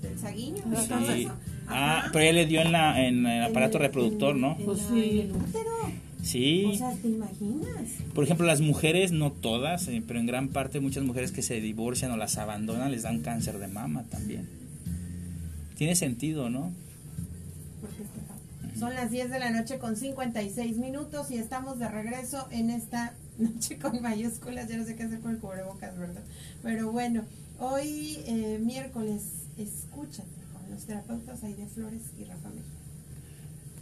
[0.00, 0.62] del saguiño.
[1.68, 4.56] Ah, pero ella le dio en, la, en el En aparato el- reproductor, en- ¿no?
[4.58, 5.20] en Pues sí.
[5.20, 5.70] en el útero.
[6.22, 6.64] Sí.
[6.66, 7.88] O sea, ¿te imaginas?
[8.14, 11.60] Por ejemplo, las mujeres, no todas, eh, pero en gran parte muchas mujeres que se
[11.60, 14.48] divorcian o las abandonan les dan cáncer de mama también.
[15.76, 16.72] Tiene sentido, ¿no?
[18.78, 23.14] Son las 10 de la noche con 56 minutos y estamos de regreso en esta
[23.38, 24.68] noche con mayúsculas.
[24.68, 26.22] Ya no sé qué hacer con el cubrebocas, ¿verdad?
[26.62, 27.24] Pero bueno,
[27.58, 29.22] hoy eh, miércoles,
[29.58, 32.81] escúchate con los terapeutas Aide Flores y Rafa Mejía.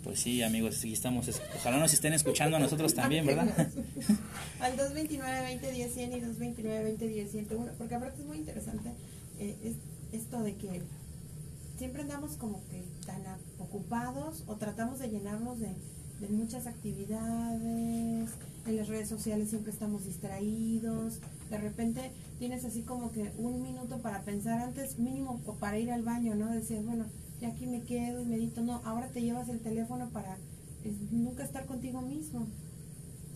[0.02, 3.48] Pues sí, amigos, sí estamos, es- ojalá nos estén escuchando a nosotros también, ¿verdad?
[4.60, 6.20] Al 229-2010-100 y
[6.64, 8.90] 229-2010-101, porque aparte es muy interesante
[9.38, 9.74] eh, es,
[10.18, 10.80] esto de que
[11.78, 13.22] siempre andamos como que tan
[13.58, 15.68] ocupados o tratamos de llenarnos de,
[16.20, 18.30] de muchas actividades,
[18.66, 21.20] en las redes sociales siempre estamos distraídos,
[21.50, 26.02] de repente tienes así como que un minuto para pensar antes, mínimo para ir al
[26.02, 26.50] baño, ¿no?
[26.52, 27.04] Decías, bueno,
[27.40, 30.36] ya aquí me quedo y medito, no, ahora te llevas el teléfono para
[30.84, 32.46] eh, nunca estar contigo mismo.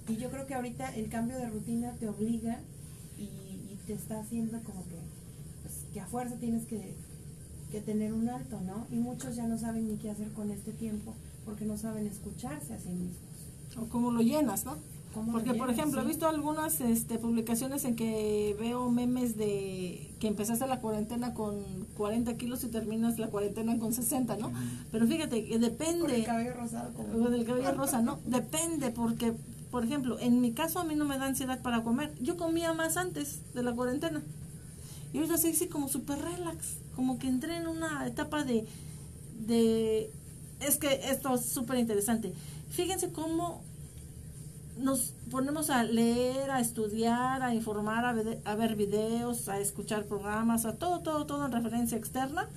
[0.08, 2.60] Y yo creo que ahorita el cambio de rutina te obliga
[3.16, 4.98] y, y te está haciendo como que,
[5.62, 6.94] pues, que a fuerza tienes que,
[7.70, 8.86] que tener un alto, ¿no?
[8.90, 12.74] Y muchos ya no saben ni qué hacer con este tiempo porque no saben escucharse
[12.74, 13.18] a sí mismos.
[13.76, 14.76] O cómo lo llenas, ¿no?
[15.14, 20.10] ¿Cómo lo Porque, por ejemplo, he visto algunas este, publicaciones en que veo memes de
[20.18, 21.62] que empezaste la cuarentena con
[21.96, 24.52] 40 kilos y terminas la cuarentena con 60, ¿no?
[24.90, 26.24] Pero fíjate, que Con el depende.
[26.24, 27.28] cabello rosado como...
[27.28, 28.18] Del cabello rosa, ¿no?
[28.26, 29.32] Depende, porque,
[29.70, 32.12] por ejemplo, en mi caso a mí no me da ansiedad para comer.
[32.20, 34.22] Yo comía más antes de la cuarentena.
[35.12, 36.78] Y ahorita sí, sí, como súper relax.
[36.96, 38.66] Como que entré en una etapa de...
[39.46, 40.10] de
[40.60, 42.32] es que esto es súper interesante.
[42.70, 43.62] Fíjense cómo
[44.78, 48.14] nos ponemos a leer, a estudiar, a informar, a,
[48.50, 52.48] a ver videos, a escuchar programas, a todo, todo, todo en referencia externa.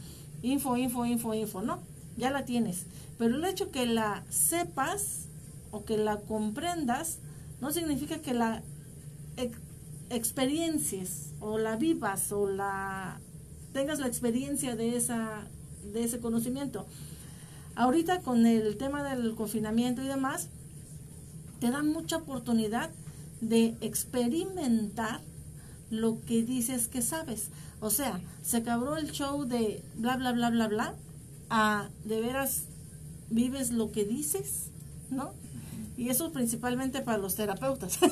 [0.41, 1.80] Info, info, info, info, ¿no?
[2.18, 2.86] Ya la tienes.
[3.18, 5.26] Pero el hecho que la sepas
[5.72, 7.20] o que la comprendas
[7.61, 8.61] no significa que la
[9.36, 9.59] ex-
[10.09, 13.20] experiencies o la vivas o la
[13.74, 15.43] tengas la experiencia de esa
[15.93, 16.86] de ese conocimiento.
[17.76, 20.49] Ahorita con el tema del confinamiento y demás,
[21.60, 22.89] te dan mucha oportunidad
[23.41, 25.22] de experimentar
[25.89, 27.49] lo que dices que sabes.
[27.80, 30.95] O sea, se acabó el show de bla, bla, bla, bla, bla,
[31.49, 32.64] a de veras
[33.30, 34.70] vives lo que dices,
[35.10, 35.34] ¿no?
[35.97, 37.99] Y eso principalmente para los terapeutas.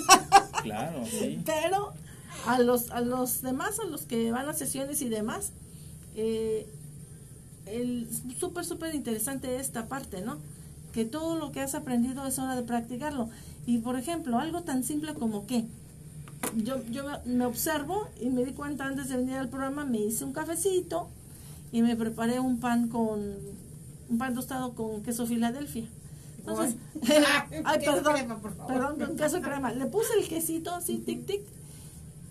[0.63, 1.43] Claro, sí.
[1.45, 1.93] Pero
[2.47, 5.51] a los, a los demás, a los que van a sesiones y demás,
[6.15, 6.67] eh,
[7.67, 8.07] el
[8.39, 10.39] súper, súper interesante esta parte, ¿no?
[10.95, 13.29] Que todo lo que has aprendido es hora de practicarlo.
[13.67, 15.65] Y por ejemplo, algo tan simple como que
[16.55, 20.23] yo, yo me- observo y me di cuenta antes de venir al programa, me hice
[20.23, 21.07] un cafecito
[21.71, 23.19] y me preparé un pan con
[24.09, 25.85] un pan tostado con queso Filadelfia.
[26.39, 26.75] Entonces,
[27.65, 28.73] ay, Queso perdón, crema, por favor.
[28.73, 29.73] perdón, con queso crema.
[29.73, 31.41] Le puse el quesito así, tic, tic,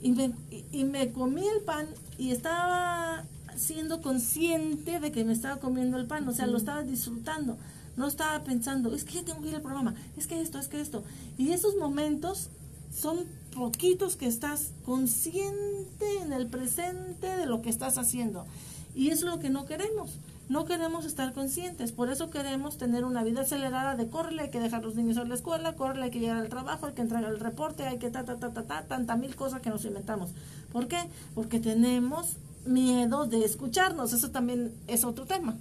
[0.00, 0.32] y me,
[0.72, 1.86] y me comí el pan
[2.16, 3.24] y estaba
[3.56, 7.58] siendo consciente de que me estaba comiendo el pan, o sea, lo estaba disfrutando.
[7.96, 10.68] No estaba pensando, es que ya tengo que ir al programa, es que esto, es
[10.68, 11.04] que esto.
[11.38, 12.50] Y esos momentos
[12.92, 13.18] son
[13.54, 18.46] poquitos que estás consciente en el presente de lo que estás haciendo.
[18.94, 20.18] Y es lo que no queremos.
[20.48, 24.60] No queremos estar conscientes, por eso queremos tener una vida acelerada de córrele, hay que
[24.60, 27.32] dejar los niños a la escuela, córrele, hay que llegar al trabajo, hay que entregar
[27.32, 30.32] el reporte, hay que ta, ta, ta, ta, ta, tanta mil cosas que nos inventamos.
[30.70, 30.98] ¿Por qué?
[31.34, 32.36] Porque tenemos
[32.66, 35.56] miedo de escucharnos, eso también es otro tema.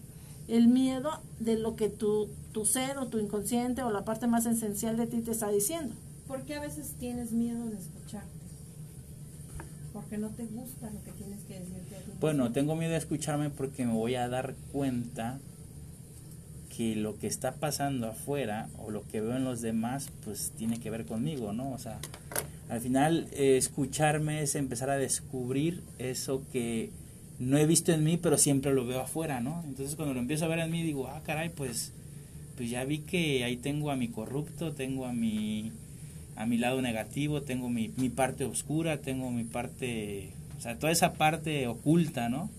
[0.48, 4.46] El miedo de lo que tu, tu ser o tu inconsciente o la parte más
[4.46, 5.96] esencial de ti te está diciendo.
[6.28, 8.30] ¿Por qué a veces tienes miedo de escucharte?
[9.94, 12.12] Porque no te gusta lo que tienes que decirte a ti.
[12.20, 12.54] Bueno, mismo.
[12.54, 15.40] tengo miedo de escucharme porque me voy a dar cuenta
[16.76, 20.80] que lo que está pasando afuera o lo que veo en los demás, pues tiene
[20.80, 21.72] que ver conmigo, ¿no?
[21.72, 22.00] O sea,
[22.70, 26.90] al final eh, escucharme es empezar a descubrir eso que
[27.40, 29.64] no he visto en mí, pero siempre lo veo afuera, ¿no?
[29.66, 31.94] Entonces cuando lo empiezo a ver en mí digo, ah, caray, pues,
[32.56, 35.72] pues ya vi que ahí tengo a mi corrupto, tengo a mi,
[36.36, 40.92] a mi lado negativo, tengo mi, mi parte oscura, tengo mi parte, o sea, toda
[40.92, 42.50] esa parte oculta, ¿no?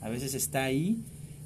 [0.00, 0.98] A veces está ahí,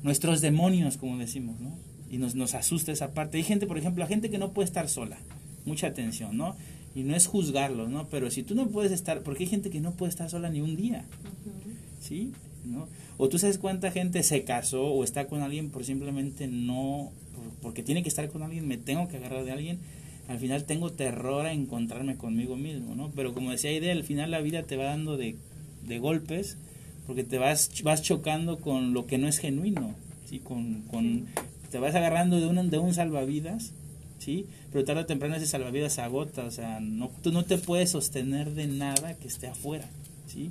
[0.03, 1.77] nuestros demonios, como decimos, ¿no?
[2.11, 3.39] Y nos, nos asusta esa parte.
[3.39, 5.19] Hay gente, por ejemplo, la gente que no puede estar sola,
[5.65, 6.57] mucha atención, ¿no?
[6.95, 8.09] Y no es juzgarlos, ¿no?
[8.09, 10.61] Pero si tú no puedes estar, porque hay gente que no puede estar sola ni
[10.61, 11.07] un día.
[12.03, 12.33] ¿sí?
[12.65, 12.89] ¿No?
[13.19, 17.11] O tú sabes cuánta gente se casó o está con alguien por simplemente no,
[17.61, 19.79] porque tiene que estar con alguien, me tengo que agarrar de alguien,
[20.29, 23.11] al final tengo terror a encontrarme conmigo mismo, ¿no?
[23.17, 25.37] Pero como decía Aide, al final la vida te va dando de,
[25.87, 26.57] de golpes
[27.07, 29.95] porque te vas, vas chocando con lo que no es genuino,
[30.27, 30.39] ¿sí?
[30.39, 31.27] Con, con,
[31.71, 33.73] te vas agarrando de un, de un salvavidas,
[34.19, 34.47] ¿sí?
[34.71, 37.91] Pero tarde o temprano ese salvavidas se agota, o sea, no, tú no te puedes
[37.91, 39.89] sostener de nada que esté afuera,
[40.27, 40.51] ¿sí?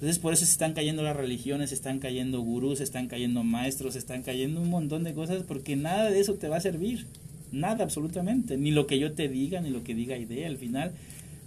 [0.00, 3.44] Entonces por eso se están cayendo las religiones, se están cayendo gurús, se están cayendo
[3.44, 6.60] maestros, se están cayendo un montón de cosas porque nada de eso te va a
[6.62, 7.06] servir.
[7.52, 10.46] Nada absolutamente, ni lo que yo te diga, ni lo que diga idea.
[10.46, 10.92] Al final,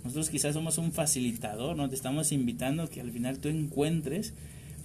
[0.03, 1.89] nosotros quizás somos un facilitador, ¿no?
[1.89, 4.35] Te estamos invitando que al final tú encuentres,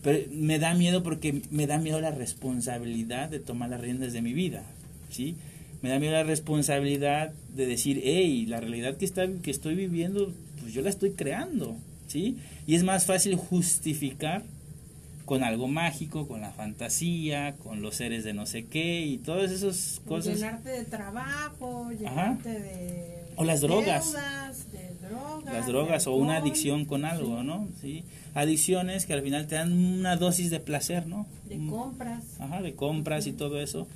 [0.03, 4.23] pero me da miedo porque me da miedo la responsabilidad de tomar las riendas de
[4.23, 4.63] mi vida,
[5.11, 5.35] ¿sí?
[5.83, 10.33] Me da miedo la responsabilidad de decir, hey, la realidad que, está, que estoy viviendo,
[10.63, 11.77] pues yo la estoy creando,
[12.09, 12.39] ¿sí?
[12.67, 14.43] Y es más fácil justificar
[15.25, 19.53] con algo mágico, con la fantasía, con los seres de no sé qué y todas
[19.53, 20.37] esas cosas.
[20.37, 23.19] Llenarte de trabajo, llenarte de...
[23.37, 24.07] O las drogas.
[24.07, 25.55] Deudas, de drogas.
[25.55, 27.47] Las drogas o una adicción con algo, sí.
[27.47, 27.69] ¿no?
[27.81, 28.05] Sí.
[28.35, 31.27] Adicciones que al final te dan una dosis de placer, ¿no?
[31.49, 32.25] De compras.
[32.41, 33.87] Ajá, de compras y todo eso.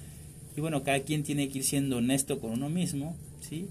[0.55, 3.69] Y bueno, cada quien tiene que ir siendo honesto con uno mismo, ¿sí?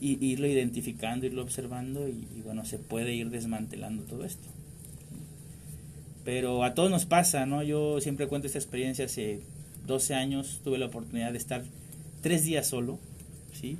[0.00, 4.48] Y irlo identificando, irlo observando y, y bueno, se puede ir desmantelando todo esto
[6.28, 7.62] pero a todos nos pasa, ¿no?
[7.62, 9.40] Yo siempre cuento esta experiencia, hace
[9.86, 11.64] 12 años tuve la oportunidad de estar
[12.20, 12.98] tres días solo,
[13.54, 13.78] ¿sí?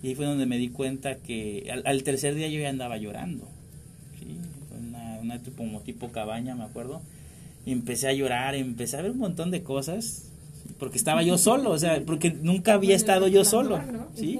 [0.00, 2.96] Y ahí fue donde me di cuenta que al, al tercer día yo ya andaba
[2.96, 3.48] llorando,
[4.20, 4.36] ¿sí?
[4.78, 7.02] Una, una tipo, como tipo cabaña, me acuerdo,
[7.66, 10.28] y empecé a llorar, empecé a ver un montón de cosas,
[10.78, 13.80] porque estaba yo solo, o sea, porque nunca había estado yo solo,
[14.14, 14.38] ¿sí?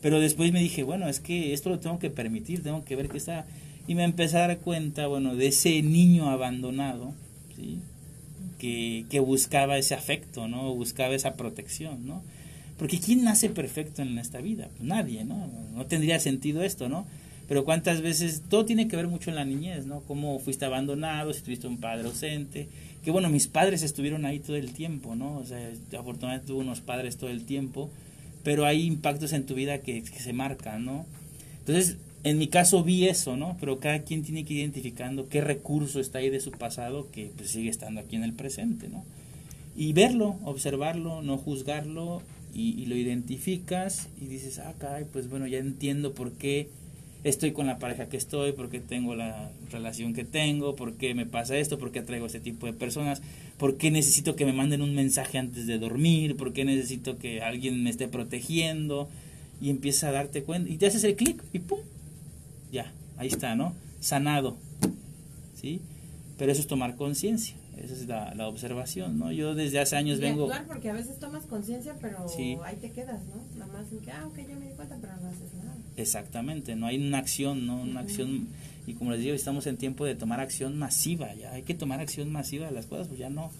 [0.00, 3.08] Pero después me dije, bueno, es que esto lo tengo que permitir, tengo que ver
[3.08, 3.46] que está
[3.88, 7.14] y me empecé a dar cuenta, bueno, de ese niño abandonado,
[7.54, 7.78] ¿sí?
[8.58, 10.74] que, que buscaba ese afecto, ¿no?
[10.74, 12.22] Buscaba esa protección, ¿no?
[12.78, 14.68] Porque ¿quién nace perfecto en esta vida?
[14.76, 15.48] Pues nadie, ¿no?
[15.74, 17.06] No tendría sentido esto, ¿no?
[17.48, 20.00] Pero cuántas veces, todo tiene que ver mucho en la niñez, ¿no?
[20.00, 22.68] Cómo fuiste abandonado, si tuviste un padre ausente,
[23.04, 25.38] que bueno, mis padres estuvieron ahí todo el tiempo, ¿no?
[25.38, 27.88] O sea, afortunadamente tuve unos padres todo el tiempo,
[28.46, 31.04] pero hay impactos en tu vida que, se marcan, ¿no?
[31.58, 33.56] Entonces, en mi caso vi eso, ¿no?
[33.58, 37.32] Pero cada quien tiene que ir identificando qué recurso está ahí de su pasado que
[37.36, 39.04] pues, sigue estando aquí en el presente, ¿no?
[39.76, 42.22] Y verlo, observarlo, no juzgarlo
[42.54, 46.68] y, y, lo identificas y dices, ah, caray, pues bueno, ya entiendo por qué
[47.28, 51.14] estoy con la pareja que estoy, por qué tengo la relación que tengo, por qué
[51.14, 53.20] me pasa esto, por qué traigo este tipo de personas,
[53.58, 57.42] por qué necesito que me manden un mensaje antes de dormir, por qué necesito que
[57.42, 59.08] alguien me esté protegiendo
[59.60, 61.80] y empiezas a darte cuenta y te haces el clic y pum,
[62.70, 63.74] ya, ahí está, ¿no?
[63.98, 64.56] Sanado,
[65.60, 65.80] ¿sí?
[66.38, 69.32] Pero eso es tomar conciencia, esa es la, la, observación, ¿no?
[69.32, 70.44] Yo desde hace años y vengo...
[70.44, 72.56] Actuar porque a veces tomas conciencia, pero sí.
[72.64, 73.42] ahí te quedas, ¿no?
[73.58, 75.55] Nada más en que, ah, ok, ya me di cuenta, pero no haces.
[75.96, 77.80] Exactamente, no hay una acción, ¿no?
[77.80, 78.06] Una uh -huh.
[78.06, 78.48] acción,
[78.86, 82.00] y como les digo, estamos en tiempo de tomar acción masiva, ya hay que tomar
[82.00, 83.50] acción masiva de las cosas, pues ya no,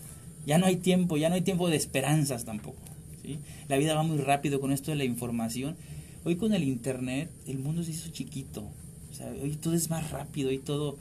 [0.46, 2.82] ya no hay tiempo, ya no hay tiempo de esperanzas tampoco,
[3.22, 3.38] ¿sí?
[3.68, 5.76] La vida va muy rápido con esto de la información.
[6.24, 8.68] Hoy con el internet el mundo se hizo chiquito,
[9.10, 10.98] o sea, hoy todo es más rápido y todo.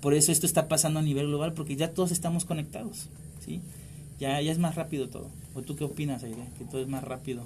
[0.00, 3.08] Por eso esto está pasando a nivel global, porque ya todos estamos conectados,
[3.44, 3.60] ¿sí?
[4.20, 5.28] Ya, ya es más rápido todo.
[5.54, 6.44] ¿O tú qué opinas, Aire?
[6.56, 7.44] Que todo es más rápido.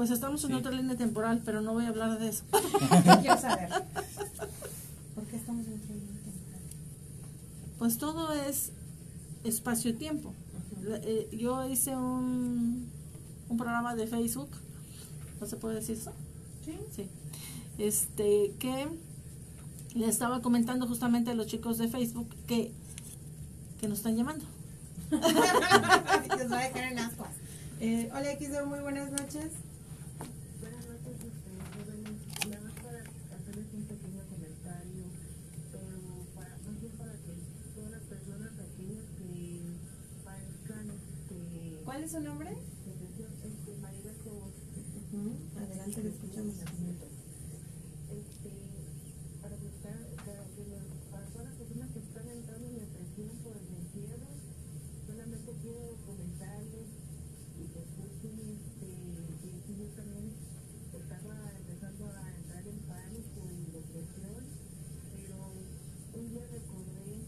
[0.00, 0.56] Pues estamos en sí.
[0.56, 2.44] otra línea temporal, pero no voy a hablar de eso.
[3.20, 3.68] Quiero saber.
[5.14, 6.60] ¿Por qué estamos en otra línea temporal?
[7.78, 8.72] Pues todo es
[9.44, 10.32] espacio-tiempo.
[10.86, 12.88] Eh, yo hice un,
[13.50, 14.48] un programa de Facebook,
[15.38, 16.12] ¿no se puede decir eso?
[16.64, 16.78] Sí.
[16.96, 17.06] Sí
[17.76, 18.88] este que
[19.94, 22.72] le estaba comentando justamente a los chicos de Facebook que,
[23.78, 24.46] que nos están llamando.
[27.80, 29.52] eh, hola muy buenas noches.
[30.60, 35.08] Buenas noches, este, nada más para hacerles un pequeño comentario,
[35.72, 35.88] pero
[36.36, 37.32] para, más bien para que
[37.74, 39.64] todas las personas, aquellas que
[40.22, 42.50] parezcan, este, ¿Cuál es su nombre?
[42.54, 44.54] Este, María Cobos.
[45.10, 45.58] Uh -huh.
[45.58, 46.54] Adelante, le escuchamos.
[48.14, 48.52] Este,
[49.42, 50.44] para buscar, para,
[51.10, 54.30] para todas las personas que están entrando en depresión por el encierro,
[55.04, 56.88] solamente quiero comentarles
[57.58, 58.90] y que escuchen este,
[59.66, 60.30] que yo también
[60.94, 64.42] estaba empezando a entrar en pánico y depresión,
[65.10, 65.38] pero
[66.14, 67.18] un día recordé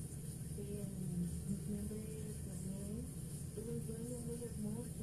[0.55, 1.99] que en diciembre
[2.47, 3.23] también
[3.55, 5.03] tuve un sueño muy hermoso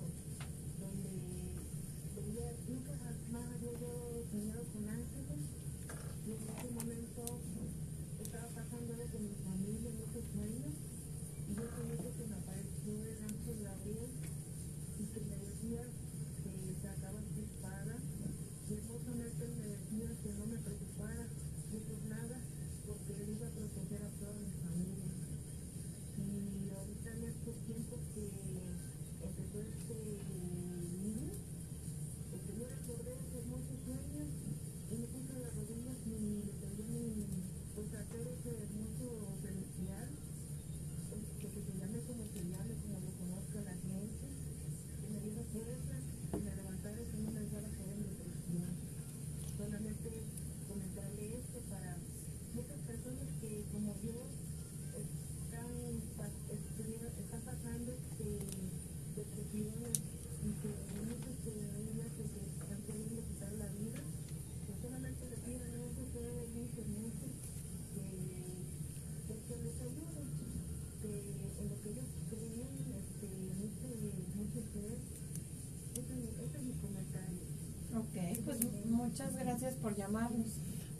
[78.49, 80.47] pues muchas gracias por llamarnos.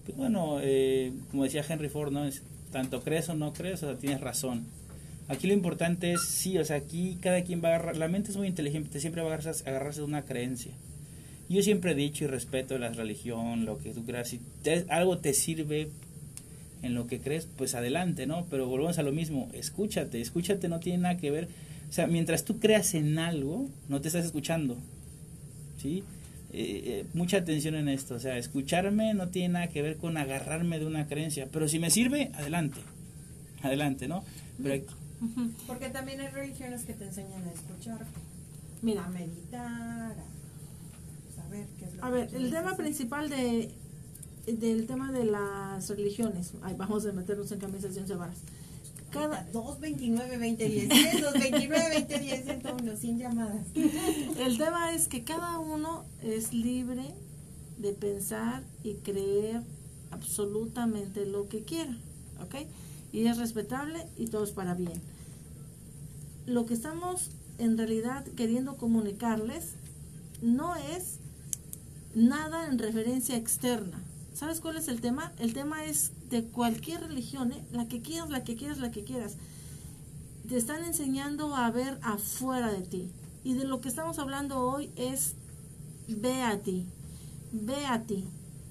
[0.05, 2.25] Pues bueno, eh, como decía Henry Ford, ¿no?
[2.25, 4.67] Es, tanto crees o no crees, o sea, tienes razón.
[5.27, 8.29] Aquí lo importante es, sí, o sea, aquí cada quien va a agarrar, la mente
[8.29, 10.71] es muy inteligente, siempre va a agarrarse, agarrarse de una creencia.
[11.49, 14.39] Yo siempre he dicho y respeto la religión, lo que tú creas, si
[14.89, 15.89] algo te sirve
[16.83, 18.45] en lo que crees, pues adelante, ¿no?
[18.51, 21.47] Pero volvemos a lo mismo, escúchate, escúchate no tiene nada que ver,
[21.89, 24.77] o sea, mientras tú creas en algo, no te estás escuchando,
[25.77, 26.03] ¿sí?
[26.51, 30.17] Eh, eh, mucha atención en esto, o sea, escucharme no tiene nada que ver con
[30.17, 32.79] agarrarme de una creencia, pero si me sirve, adelante,
[33.61, 34.23] adelante, ¿no?
[34.61, 34.85] Pero hay-
[35.21, 35.51] Ujú.
[35.67, 38.05] Porque también hay religiones que te enseñan a escuchar, a
[38.81, 42.77] Mira, meditar, a saber qué es lo a que ver, el tema hacer.
[42.85, 43.69] principal de
[44.47, 48.37] del tema de las religiones, ay, vamos a meternos en camisas de once varas.
[49.11, 51.21] Cada, 229 2010 ¿eh?
[51.21, 57.03] 229 2010 101 sin llamadas El tema es que cada uno es libre
[57.77, 59.63] de pensar y creer
[60.11, 61.95] absolutamente lo que quiera,
[62.41, 62.67] ¿ok?
[63.11, 65.01] Y es respetable y todo es para bien.
[66.45, 69.75] Lo que estamos en realidad queriendo comunicarles
[70.41, 71.19] no es
[72.15, 74.01] nada en referencia externa.
[74.39, 75.33] ¿Sabes cuál es el tema?
[75.37, 77.61] El tema es de cualquier religión, ¿eh?
[77.73, 79.35] la que quieras, la que quieras, la que quieras
[80.47, 83.11] te están enseñando a ver afuera de ti.
[83.43, 85.33] Y de lo que estamos hablando hoy es
[86.07, 86.85] ve a ti,
[87.51, 88.23] ve a ti,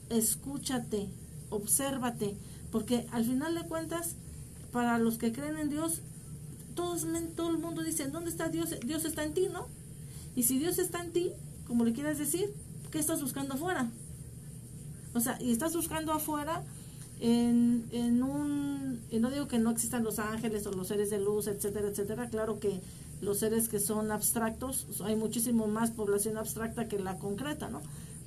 [0.09, 1.11] escúchate,
[1.51, 2.35] obsérvate,
[2.73, 4.17] porque al final de cuentas,
[4.73, 6.01] para los que creen en Dios,
[6.77, 7.07] todos,
[7.37, 8.75] todo el mundo dice, ¿dónde está Dios?
[8.87, 9.67] Dios está en ti, ¿no?
[10.35, 11.33] Y si Dios está en ti,
[11.67, 12.55] como le quieras decir,
[12.91, 13.91] ¿qué estás buscando afuera?
[15.19, 16.63] O sea, y estás buscando afuera
[17.21, 19.01] en, en un...
[19.11, 22.31] Y no digo que no existan los ángeles o los seres de luz, etcétera, etcétera.
[22.31, 22.81] Claro que
[23.21, 27.81] los seres que son abstractos, hay muchísimo más población abstracta que la concreta, ¿no?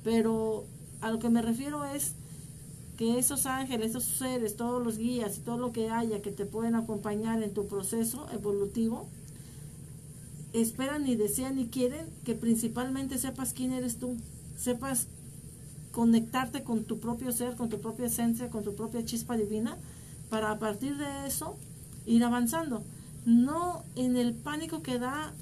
[0.04, 0.64] Pero
[1.00, 2.12] a lo que me refiero es
[2.98, 6.44] que esos ángeles, esos seres, todos los guías y todo lo que haya que te
[6.44, 9.08] pueden acompañar en tu proceso evolutivo,
[10.52, 14.18] esperan y desean y quieren que principalmente sepas quién eres tú,
[14.58, 15.08] sepas
[15.92, 19.76] conectarte con tu propio ser, con tu propia esencia, con tu propia chispa divina,
[20.30, 21.56] para a partir de eso
[22.06, 22.82] ir avanzando.
[23.24, 25.32] No en el pánico que da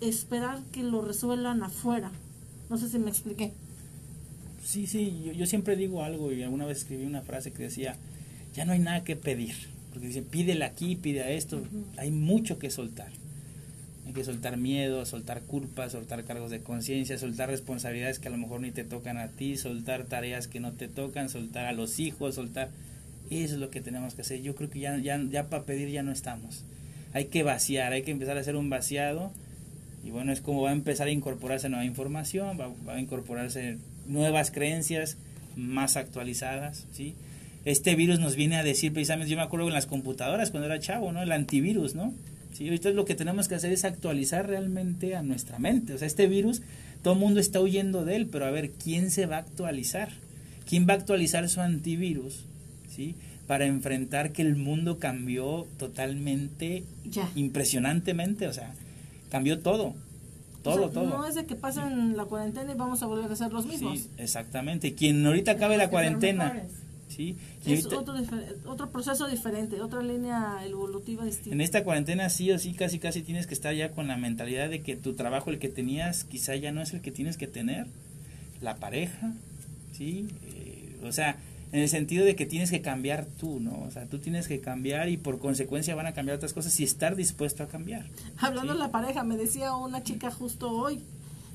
[0.00, 2.12] esperar que lo resuelvan afuera.
[2.68, 3.52] No sé si me expliqué.
[4.64, 7.96] Sí, sí, yo, yo siempre digo algo y alguna vez escribí una frase que decía,
[8.54, 9.54] ya no hay nada que pedir,
[9.90, 11.62] porque dice, pídele aquí, pide a esto,
[11.96, 13.10] hay mucho que soltar.
[14.10, 18.38] Hay que soltar miedo, soltar culpas, soltar cargos de conciencia, soltar responsabilidades que a lo
[18.38, 22.00] mejor ni te tocan a ti, soltar tareas que no te tocan, soltar a los
[22.00, 22.70] hijos, soltar...
[23.30, 24.42] Eso es lo que tenemos que hacer.
[24.42, 26.64] Yo creo que ya, ya, ya para pedir ya no estamos.
[27.12, 29.30] Hay que vaciar, hay que empezar a hacer un vaciado
[30.04, 34.50] y bueno, es como va a empezar a incorporarse nueva información, va, a incorporarse nuevas
[34.50, 35.18] creencias
[35.54, 37.14] más actualizadas, ¿sí?
[37.64, 40.80] Este virus nos viene a decir precisamente, yo me acuerdo en las computadoras cuando era
[40.80, 41.22] chavo, ¿no?
[41.22, 42.12] El antivirus, ¿no?
[42.52, 45.94] Sí, ahorita lo que tenemos que hacer es actualizar realmente a nuestra mente.
[45.94, 46.62] O sea, este virus,
[47.02, 50.10] todo el mundo está huyendo de él, pero a ver, ¿quién se va a actualizar?
[50.68, 52.44] ¿Quién va a actualizar su antivirus?
[52.94, 53.14] ¿Sí?
[53.46, 57.30] Para enfrentar que el mundo cambió totalmente, Ya.
[57.34, 58.72] impresionantemente, o sea,
[59.30, 59.94] cambió todo.
[60.62, 61.08] Todo, O sea, todo.
[61.08, 63.98] No es de que pasen la cuarentena y vamos a volver a ser los mismos.
[64.00, 64.94] Sí, exactamente.
[64.94, 66.62] Quien ahorita acabe la cuarentena.
[67.10, 67.36] ¿Sí?
[67.66, 68.14] Y Es ahorita- otro,
[68.66, 71.50] otro proceso diferente, otra línea evolutiva distinta.
[71.52, 74.70] en esta cuarentena sí o sí, casi casi tienes que estar ya con la mentalidad
[74.70, 77.46] de que tu trabajo, el que tenías, quizá ya no es el que tienes que
[77.46, 77.86] tener.
[78.62, 79.32] La pareja,
[79.96, 80.28] ¿sí?
[80.54, 81.36] Eh, o sea,
[81.72, 83.82] en el sentido de que tienes que cambiar tú, ¿no?
[83.86, 86.84] O sea, tú tienes que cambiar y por consecuencia van a cambiar otras cosas y
[86.84, 88.06] estar dispuesto a cambiar.
[88.38, 88.78] Hablando Sí.
[88.78, 91.00] de la pareja, me decía una chica justo hoy,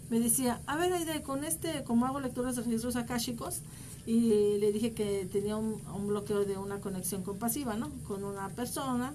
[0.10, 3.60] me decía, a ver, Aide, con este, como hago lecturas de registros akáshicos,
[4.06, 7.90] y le dije que tenía un, bloqueo de una conexión compasiva, ¿no?
[8.08, 9.14] Con una persona,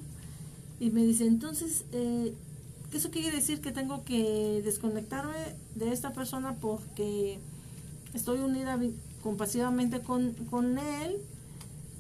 [0.81, 2.35] y me dice, entonces, eh,
[2.93, 7.39] ¿eso quiere decir que tengo que desconectarme de esta persona porque
[8.15, 8.79] estoy unida
[9.23, 11.19] compasivamente con, con él?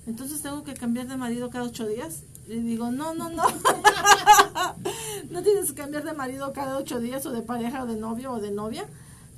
[0.06, 2.24] Entonces tengo que cambiar de marido cada ocho días.
[2.48, 3.44] Le digo, no, no, no.
[5.30, 8.32] no tienes que cambiar de marido cada ocho días o de pareja o de novio
[8.32, 8.88] o de novia.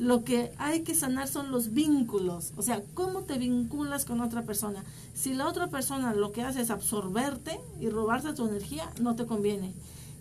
[0.03, 2.55] Lo que hay que sanar son los vínculos.
[2.57, 4.83] O sea, cómo te vinculas con otra persona.
[5.15, 9.27] Si la otra persona lo que hace es absorberte y robarte tu energía, no te
[9.27, 9.73] conviene.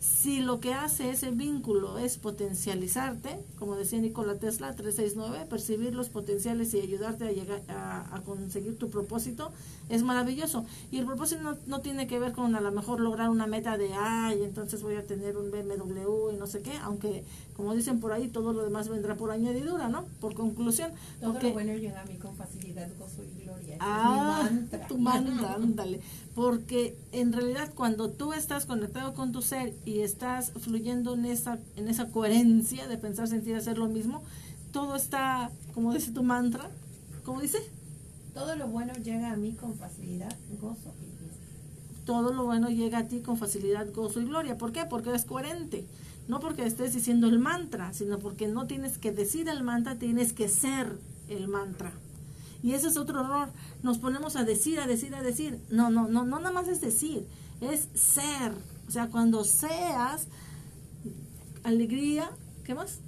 [0.02, 6.10] Si lo que hace ese vínculo es potencializarte, como decía Nikola Tesla 369, percibir los
[6.10, 9.52] potenciales y ayudarte a llegar a, a conseguir tu propósito,
[9.90, 10.66] es maravilloso.
[10.90, 13.78] Y el propósito no, no tiene que ver con a lo mejor lograr una meta
[13.78, 17.24] de, ay, entonces voy a tener un BMW y no sé qué, aunque
[17.56, 20.06] como dicen por ahí, todo lo demás vendrá por añadidura, ¿no?
[20.20, 20.90] Por conclusión.
[21.20, 23.76] Todo porque- lo bueno llega a mí con facilidad, gozo y gloria.
[23.76, 24.88] Es Ah, mi mantra.
[24.88, 26.02] tu mantra, ándale.
[26.36, 31.60] Porque en realidad cuando tú estás conectado con tu ser y estás fluyendo en esa,
[31.76, 34.24] en esa coherencia de pensar, sentir, hacer lo mismo,
[34.72, 36.70] todo está, como dice tu mantra,
[37.26, 37.60] ¿cómo dice?
[38.34, 41.38] Todo lo bueno llega a mí con facilidad, gozo y gloria.
[42.06, 44.58] Todo lo bueno llega a ti con facilidad, gozo y gloria.
[44.58, 44.86] ¿Por qué?
[44.86, 45.86] Porque eres coherente.
[46.30, 50.32] No porque estés diciendo el mantra, sino porque no tienes que decir el mantra, tienes
[50.32, 51.92] que ser el mantra.
[52.64, 53.50] Y ese es otro error.
[53.84, 55.60] Nos ponemos a decir, a decir, a decir.
[55.70, 57.28] No, no, no, no nada más es decir,
[57.60, 58.54] es ser.
[58.88, 60.28] O sea, cuando seas
[61.64, 62.30] alegría,
[62.64, 63.00] ¿qué más?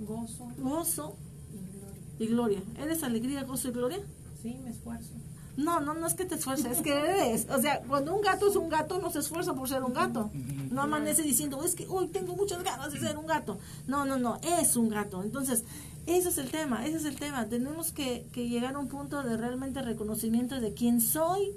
[0.00, 1.16] Gozo Gozo
[1.52, 2.02] y gloria.
[2.18, 2.62] y gloria.
[2.78, 4.00] ¿Eres alegría, gozo y gloria?
[4.42, 5.10] Sí, me esfuerzo.
[5.56, 7.46] No, no, no es que te esfuerces, es que eres.
[7.50, 10.30] O sea, cuando un gato es un gato, no se esfuerza por ser un gato.
[10.70, 13.58] No amanece diciendo, es que hoy tengo muchas ganas de ser un gato.
[13.86, 15.22] No, no, no, es un gato.
[15.22, 15.64] Entonces,
[16.06, 17.46] ese es el tema, ese es el tema.
[17.46, 21.52] Tenemos que, que llegar a un punto de realmente reconocimiento de quién soy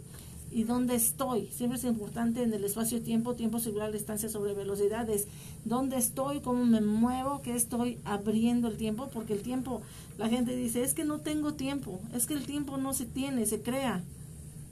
[0.51, 1.47] y dónde estoy.
[1.47, 5.27] Siempre es importante en el espacio-tiempo, tiempo singular, distancia sobre velocidades.
[5.65, 6.39] ¿Dónde estoy?
[6.39, 7.41] ¿Cómo me muevo?
[7.41, 9.09] ¿Qué estoy abriendo el tiempo?
[9.13, 9.81] Porque el tiempo,
[10.17, 11.99] la gente dice, es que no tengo tiempo.
[12.13, 14.01] Es que el tiempo no se tiene, se crea.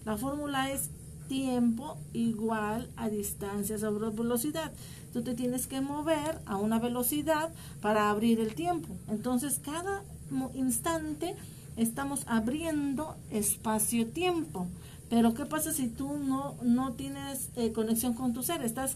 [0.06, 0.90] La fórmula es
[1.28, 4.72] tiempo igual a distancia sobre velocidad.
[5.14, 7.50] Tú te tienes que mover a una velocidad
[7.82, 8.96] para abrir el tiempo.
[9.08, 10.04] Entonces, cada
[10.56, 11.36] instante
[11.78, 14.68] estamos abriendo espacio-tiempo.
[15.10, 18.64] Pero, ¿qué pasa si tú no, no tienes eh, conexión con tu ser?
[18.64, 18.96] Estás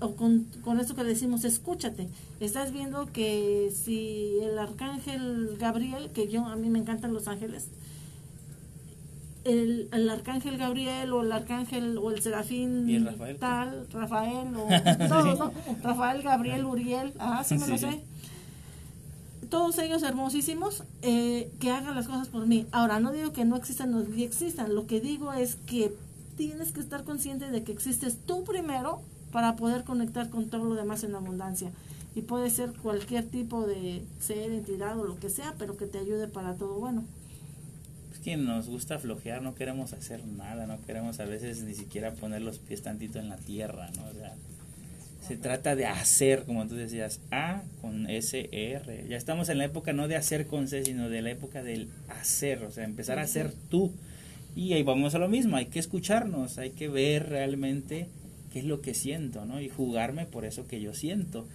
[0.00, 2.08] o con, con esto que decimos, escúchate.
[2.40, 7.68] Estás viendo que si el arcángel Gabriel, que yo, a mí me encantan los ángeles,
[9.48, 13.36] el, el arcángel Gabriel o el arcángel o el serafín ¿Y Rafael?
[13.38, 14.68] tal, Rafael o
[15.08, 15.52] todos, ¿no?
[15.82, 18.02] Rafael, Gabriel, Uriel, ah, sí me lo sé.
[19.48, 22.66] Todos ellos hermosísimos, eh, que hagan las cosas por mí.
[22.70, 25.94] Ahora, no digo que no existan o que existan, lo que digo es que
[26.36, 29.00] tienes que estar consciente de que existes tú primero
[29.32, 31.70] para poder conectar con todo lo demás en abundancia.
[32.14, 35.98] Y puede ser cualquier tipo de ser, entidad o lo que sea, pero que te
[35.98, 37.04] ayude para todo bueno.
[38.28, 42.42] Que nos gusta flojear, no queremos hacer nada, no queremos a veces ni siquiera poner
[42.42, 44.04] los pies tantito en la tierra, ¿no?
[44.04, 44.34] O sea,
[45.26, 49.06] se trata de hacer, como tú decías, A con S, E, R.
[49.08, 51.88] Ya estamos en la época no de hacer con C, sino de la época del
[52.20, 53.92] hacer, o sea, empezar a hacer tú.
[54.54, 58.08] Y ahí vamos a lo mismo, hay que escucharnos, hay que ver realmente
[58.52, 59.58] qué es lo que siento, ¿no?
[59.58, 61.48] Y jugarme por eso que yo siento.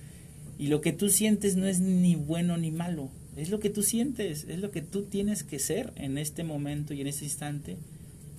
[0.57, 3.83] Y lo que tú sientes no es ni bueno ni malo, es lo que tú
[3.83, 7.77] sientes, es lo que tú tienes que ser en este momento y en este instante.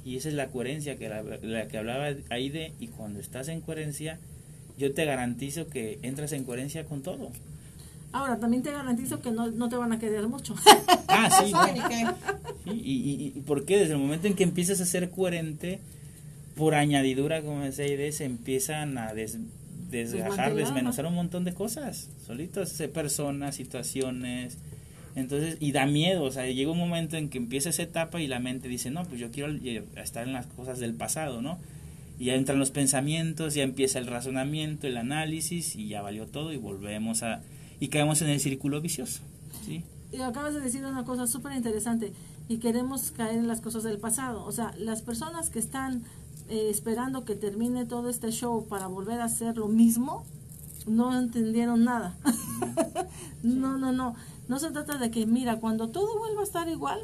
[0.05, 2.73] Y esa es la coherencia que la, la que hablaba Aide.
[2.79, 4.19] Y cuando estás en coherencia,
[4.79, 7.31] yo te garantizo que entras en coherencia con todo.
[8.13, 10.55] Ahora, también te garantizo que no, no te van a querer mucho.
[11.09, 11.53] Ah, sí.
[12.65, 13.77] Sí, y, y, y ¿por qué?
[13.79, 15.81] Desde el momento en que empiezas a ser coherente,
[16.57, 19.37] por añadidura, como decía Aide, se empiezan a des-
[19.91, 24.57] desgajar, desmenuzar un montón de cosas, solitos, personas, situaciones.
[25.15, 28.27] Entonces, y da miedo, o sea, llega un momento en que empieza esa etapa y
[28.27, 31.59] la mente dice, no, pues yo quiero eh, estar en las cosas del pasado, ¿no?
[32.19, 36.53] Y ya entran los pensamientos, ya empieza el razonamiento, el análisis y ya valió todo
[36.53, 37.43] y volvemos a...
[37.81, 39.23] y caemos en el círculo vicioso,
[39.65, 39.85] ¿sí?
[40.15, 42.13] y acabas de decir una cosa súper interesante
[42.49, 44.45] y queremos caer en las cosas del pasado.
[44.45, 46.03] O sea, las personas que están
[46.49, 50.25] eh, esperando que termine todo este show para volver a hacer lo mismo,
[50.87, 52.17] no entendieron nada.
[53.43, 54.15] no, no, no.
[54.49, 57.01] No se trata de que, mira, cuando todo vuelva a estar igual,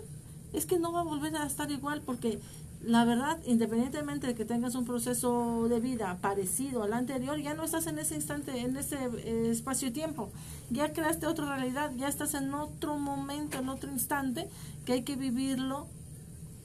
[0.53, 2.41] es que no va a volver a estar igual porque
[2.82, 7.62] la verdad, independientemente de que tengas un proceso de vida parecido al anterior, ya no
[7.62, 10.30] estás en ese instante, en ese eh, espacio-tiempo.
[10.70, 14.49] Ya creaste otra realidad, ya estás en otro momento, en otro instante,
[14.86, 15.88] que hay que vivirlo,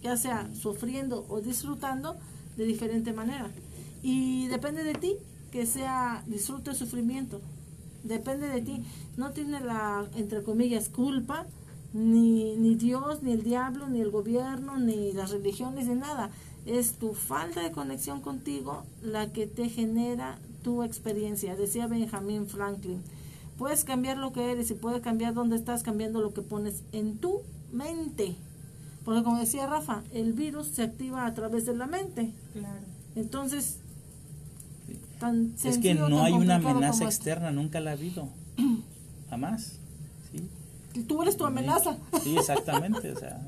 [0.02, 2.16] ya sea sufriendo o disfrutando
[2.56, 3.50] de diferente manera.
[4.02, 5.18] Y depende de ti
[5.52, 7.42] que sea disfrute o sufrimiento.
[8.06, 8.84] Depende de ti.
[9.18, 11.46] No tiene la, entre comillas, culpa
[11.94, 16.30] ni, ni Dios, ni el diablo, ni el gobierno, ni las religiones, ni nada.
[16.66, 23.02] Es tu falta de conexión contigo la que te genera tu experiencia, decía Benjamin Franklin.
[23.58, 27.18] Puedes cambiar lo que eres y puedes cambiar dónde estás cambiando lo que pones en
[27.18, 27.42] tu
[27.72, 28.36] mente.
[29.04, 32.34] Porque como decía Rafa, el virus se activa a través de la mente.
[32.54, 32.86] Claro.
[33.16, 33.80] Entonces,
[35.20, 37.06] tan Es que no tan hay una amenaza como esto.
[37.06, 38.28] externa, nunca la ha habido.
[39.30, 39.80] Jamás.
[40.32, 41.02] ¿sí?
[41.08, 41.98] Tú eres tu amenaza.
[42.24, 43.40] Sí, exactamente, o sea,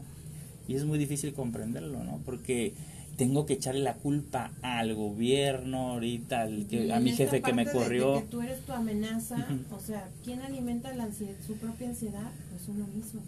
[0.68, 2.20] y es muy difícil comprenderlo, ¿no?
[2.26, 2.74] Porque
[3.16, 7.54] tengo que echarle la culpa al gobierno ahorita, al que, Y a mi jefe que
[7.54, 8.16] me de corrió.
[8.22, 12.30] que tú eres tu amenaza, o sea, ¿quién alimenta la ansiedad, su propia ansiedad?
[12.52, 13.22] Pues uno mismo.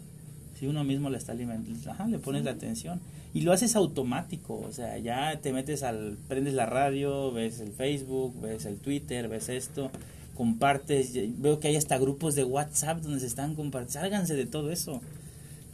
[0.58, 3.00] Si uno mismo le está alimentando, ajá, le pones la atención.
[3.32, 7.72] Y lo haces automático, o sea, ya te metes al, prendes la radio, ves el
[7.72, 9.92] Facebook, ves el Twitter, ves esto,
[10.34, 14.72] compartes, veo que hay hasta grupos de WhatsApp donde se están compartiendo, sálganse de todo
[14.72, 15.00] eso.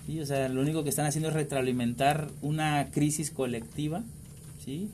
[0.06, 4.04] Sí, o sea, lo único que están haciendo es retroalimentar una crisis colectiva,
[4.62, 4.90] ¿sí?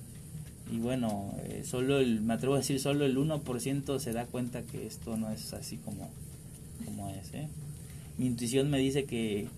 [0.71, 4.63] Y bueno, eh, solo el, me atrevo a decir, solo el 1% se da cuenta
[4.63, 6.09] que esto no es así como,
[6.85, 7.49] como es, ¿eh?
[8.17, 9.49] Mi intuición me dice que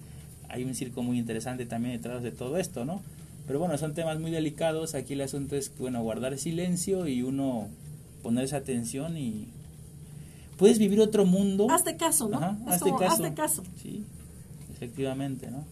[0.55, 3.03] hay un circo muy interesante también detrás de todo esto, ¿no?
[3.49, 7.69] Pero bueno, son temas muy delicados, aquí el asunto es, bueno, guardar silencio y uno
[8.23, 9.49] ponerse atención y...
[10.57, 11.67] Puedes vivir otro mundo.
[11.69, 12.37] Hazte caso, ¿no?
[12.37, 13.25] Ajá, es hazte como, caso.
[13.25, 13.65] hazte caso.
[13.83, 14.05] Sí,
[14.73, 15.65] efectivamente, ¿no?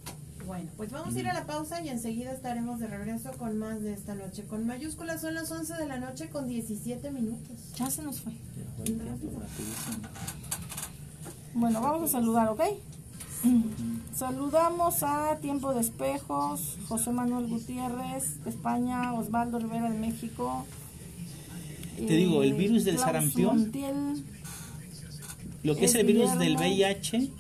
[0.45, 3.81] Bueno, pues vamos a ir a la pausa y enseguida estaremos de regreso con más
[3.83, 4.43] de esta noche.
[4.43, 7.57] Con mayúsculas son las 11 de la noche con 17 minutos.
[7.77, 8.33] Ya se nos fue.
[11.55, 12.63] Bueno, vamos a saludar, ¿ok?
[14.15, 20.67] Saludamos a Tiempo de Espejos, José Manuel Gutiérrez de España, Osvaldo Rivera de México.
[21.97, 23.59] Te digo, el virus del Klaus sarampión.
[23.59, 24.25] Montiel,
[25.63, 26.57] Lo que es Es el virus del.
[26.57, 27.31] VIH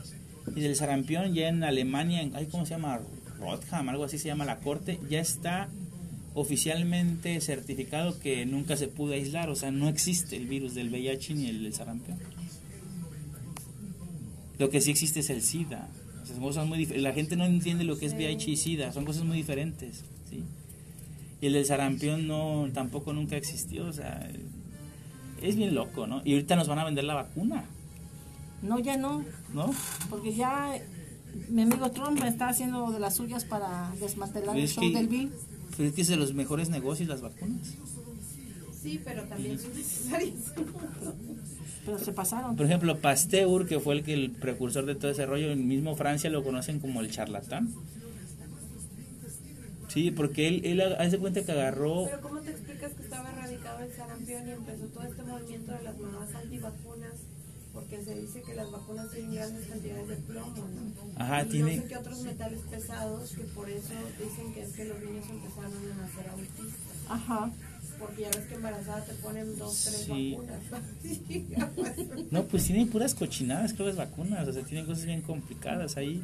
[0.56, 3.00] y del sarampión ya en Alemania, en, ay, ¿cómo se llama?
[3.38, 5.68] Rotham, algo así se llama la corte, ya está
[6.34, 11.34] oficialmente certificado que nunca se pudo aislar, o sea, no existe el virus del VIH
[11.34, 12.18] ni el del sarampión.
[14.58, 15.88] Lo que sí existe es el SIDA.
[16.22, 18.92] O sea, son cosas muy la gente no entiende lo que es VIH y SIDA,
[18.92, 20.44] son cosas muy diferentes, ¿sí?
[21.40, 24.30] Y el del sarampión no tampoco nunca existió, o sea,
[25.42, 26.22] es bien loco, ¿no?
[26.24, 27.64] Y ahorita nos van a vender la vacuna,
[28.62, 29.72] No, ya no, ¿no?
[30.08, 30.78] porque ya
[31.48, 35.08] mi amigo Trump está haciendo de las suyas para desmantelar el Es show que- del
[35.08, 35.30] Bill.
[35.76, 37.74] Pues es que es de los mejores negocios las vacunas.
[38.80, 40.34] Sí, pero también son necesarias.
[41.84, 42.56] Pero se pasaron.
[42.56, 45.96] Por ejemplo, Pasteur, que fue el que el precursor de todo ese rollo, en mismo
[45.96, 47.68] Francia lo conocen como el charlatán.
[49.88, 52.04] Sí, porque él, él hace cuenta que agarró...
[52.06, 55.82] Pero ¿cómo te explicas que estaba erradicado el sarampión y empezó todo este movimiento de
[55.82, 57.12] las mamás antivacunas?
[57.74, 61.22] Porque se dice que las vacunas tienen grandes cantidades de plomo, ¿no?
[61.22, 64.72] Ajá, y tiene- no sé qué otros metales pesados que por eso dicen que es
[64.72, 66.96] que los niños empezaron a nacer autistas.
[67.08, 67.50] Ajá.
[68.02, 70.32] Porque ya ves que embarazada te ponen dos, tres Sí.
[70.36, 70.60] vacunas.
[72.30, 74.46] No, pues tienen puras cochinadas, creo, las vacunas.
[74.48, 76.22] O sea, tienen cosas bien complicadas ahí.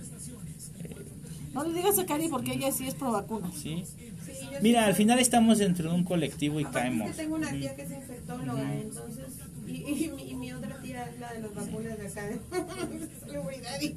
[1.54, 3.50] No le digas a Cari porque ella sí es pro vacuna.
[3.54, 3.84] Sí.
[3.84, 7.10] Sí, Mira, al final estamos dentro de un colectivo y Aparte es caemos.
[7.10, 9.24] que tengo una tía que es infectóloga, entonces,
[9.66, 9.72] y,
[10.04, 10.67] y, mi, y mi otra
[11.04, 13.80] tía es la de las vacunas de acá de seguridad.
[13.82, 13.94] y-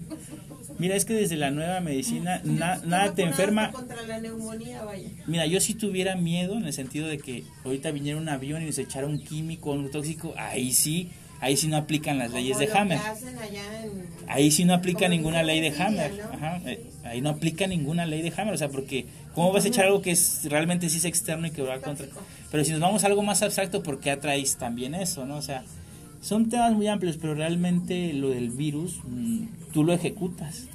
[0.78, 3.72] Mira, es que desde la nueva medicina na- nada te enferma.
[3.72, 5.10] Contra la neumonía, vaya.
[5.28, 8.66] Mira, yo si tuviera miedo en el sentido de que ahorita viniera un avión y
[8.66, 12.70] nos echara un químico, un tóxico, ahí sí, ahí sí no aplican las leyes de
[12.72, 12.99] Hammer.
[12.99, 16.14] en- Ahí sí no aplica ninguna ley de Hammer.
[16.14, 16.24] ¿no?
[16.34, 19.68] Ajá, eh, ahí no aplica ninguna ley de Hammer, o sea, porque ¿cómo vas a
[19.68, 22.08] echar algo que es realmente sí es externo y que va contra?
[22.49, 25.38] Pero si nos vamos a algo más abstracto, ¿por qué atraéis también eso, no?
[25.38, 25.64] O sea,
[26.22, 30.66] son temas muy amplios, pero realmente lo del virus mm, tú lo ejecutas.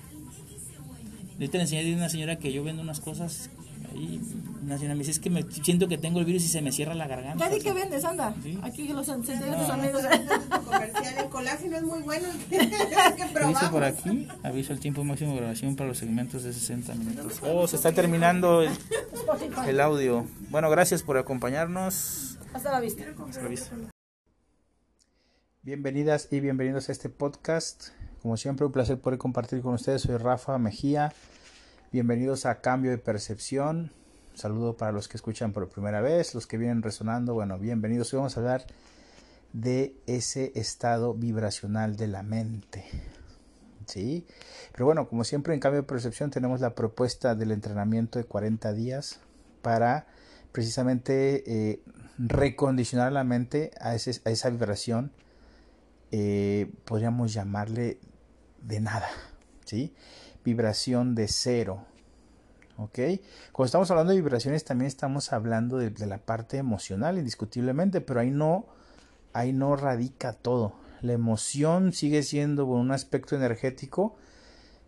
[1.35, 3.51] Ahorita le enseñé a una señora que yo vendo unas cosas
[3.93, 4.21] ahí,
[4.65, 6.73] una señora me dice, es que me siento que tengo el virus y se me
[6.73, 7.49] cierra la garganta.
[7.49, 8.35] Ya di que vendes, anda.
[8.43, 8.59] Sí.
[8.63, 9.17] Aquí los No.
[9.17, 9.31] tus
[9.71, 10.03] amigos.
[10.65, 12.27] Comercial, el colágeno es muy bueno.
[12.51, 13.65] que ¿Qué dice probamos.
[13.65, 14.27] por aquí?
[14.43, 17.41] Aviso el tiempo máximo de grabación para los segmentos de 60 minutos.
[17.43, 18.71] Oh, se está terminando el,
[19.69, 20.27] el audio.
[20.51, 22.39] Bueno, gracias por acompañarnos.
[22.55, 23.05] Hasta la vista.
[25.67, 27.89] Bienvenidas y bienvenidos a este podcast.
[28.23, 30.03] Como siempre, un placer poder compartir con ustedes.
[30.03, 31.13] Soy Rafa Mejía.
[31.91, 33.91] Bienvenidos a Cambio de Percepción.
[34.37, 37.35] Saludo para los que escuchan por primera vez, los que vienen resonando.
[37.35, 38.15] Bueno, bienvenidos.
[38.15, 38.65] Hoy vamos a hablar
[39.53, 42.85] de ese estado vibracional de la mente.
[43.87, 44.25] ¿Sí?
[44.71, 48.73] Pero bueno, como siempre en Cambio de Percepción tenemos la propuesta del entrenamiento de 40
[48.73, 49.19] días
[49.63, 50.07] para
[50.53, 51.81] precisamente eh,
[52.19, 55.11] recondicionar la mente a esa vibración
[56.13, 57.99] eh, podríamos llamarle
[58.63, 59.09] de nada,
[59.65, 59.95] ¿sí?
[60.45, 61.85] Vibración de cero,
[62.77, 62.99] ¿ok?
[63.53, 68.21] Cuando estamos hablando de vibraciones también estamos hablando de, de la parte emocional, indiscutiblemente, pero
[68.21, 68.67] ahí no,
[69.33, 70.75] ahí no radica todo.
[71.03, 74.17] La emoción sigue siendo un aspecto energético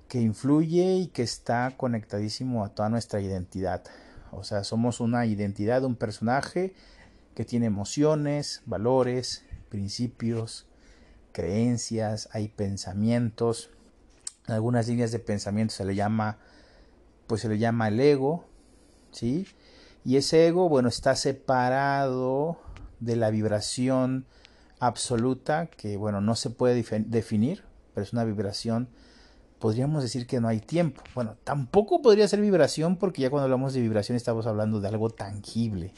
[0.09, 3.85] que influye y que está conectadísimo a toda nuestra identidad.
[4.31, 6.75] O sea, somos una identidad, un personaje
[7.35, 10.68] que tiene emociones, valores, principios,
[11.39, 13.71] creencias, hay pensamientos.
[14.49, 16.39] En algunas líneas de pensamiento se le llama
[17.29, 18.45] pues se le llama el ego,
[19.13, 19.47] ¿sí?
[20.05, 22.59] Y ese ego, bueno, está separado
[22.99, 24.27] de la vibración
[24.81, 27.65] absoluta que, bueno, no se puede definir,
[27.95, 28.89] pero es una vibración,
[29.59, 31.03] podríamos decir que no hay tiempo.
[31.15, 35.11] Bueno, tampoco podría ser vibración porque ya cuando hablamos de vibración estamos hablando de algo
[35.11, 35.93] tangible,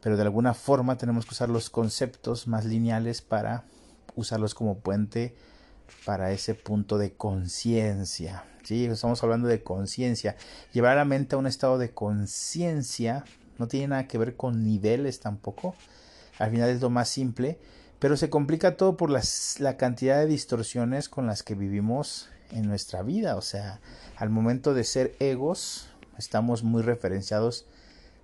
[0.00, 3.64] pero de alguna forma tenemos que usar los conceptos más lineales para
[4.14, 5.34] usarlos como puente
[6.04, 8.44] para ese punto de conciencia.
[8.62, 8.86] ¿sí?
[8.86, 10.36] Estamos hablando de conciencia.
[10.72, 13.24] Llevar a la mente a un estado de conciencia
[13.58, 15.74] no tiene nada que ver con niveles tampoco.
[16.38, 17.58] Al final es lo más simple,
[17.98, 22.68] pero se complica todo por las, la cantidad de distorsiones con las que vivimos en
[22.68, 23.36] nuestra vida.
[23.36, 23.80] O sea,
[24.16, 27.66] al momento de ser egos, estamos muy referenciados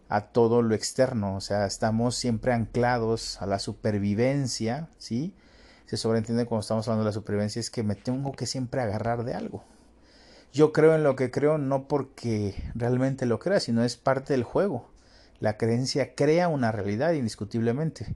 [0.08, 1.36] a todo lo externo.
[1.36, 5.34] O sea, estamos siempre anclados a la supervivencia, ¿sí?
[5.86, 9.24] Se sobreentiende cuando estamos hablando de la supervivencia es que me tengo que siempre agarrar
[9.24, 9.64] de algo.
[10.52, 14.44] Yo creo en lo que creo no porque realmente lo crea, sino es parte del
[14.44, 14.88] juego.
[15.40, 18.14] La creencia crea una realidad indiscutiblemente.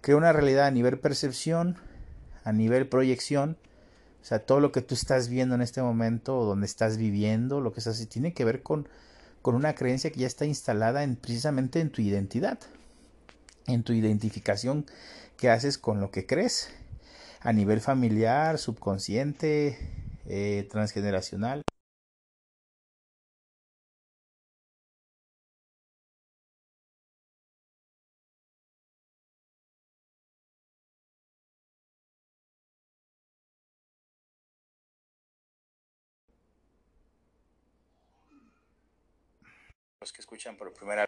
[0.00, 1.76] Crea una realidad a nivel percepción,
[2.44, 3.56] a nivel proyección.
[4.20, 7.60] O sea, todo lo que tú estás viendo en este momento, o donde estás viviendo,
[7.60, 8.88] lo que estás tiene que ver con,
[9.40, 12.58] con una creencia que ya está instalada en, precisamente en tu identidad,
[13.68, 14.86] en tu identificación
[15.36, 16.68] que haces con lo que crees
[17.46, 19.78] a nivel familiar, subconsciente,
[20.26, 21.62] eh, transgeneracional.
[40.00, 41.04] Los que escuchan por primera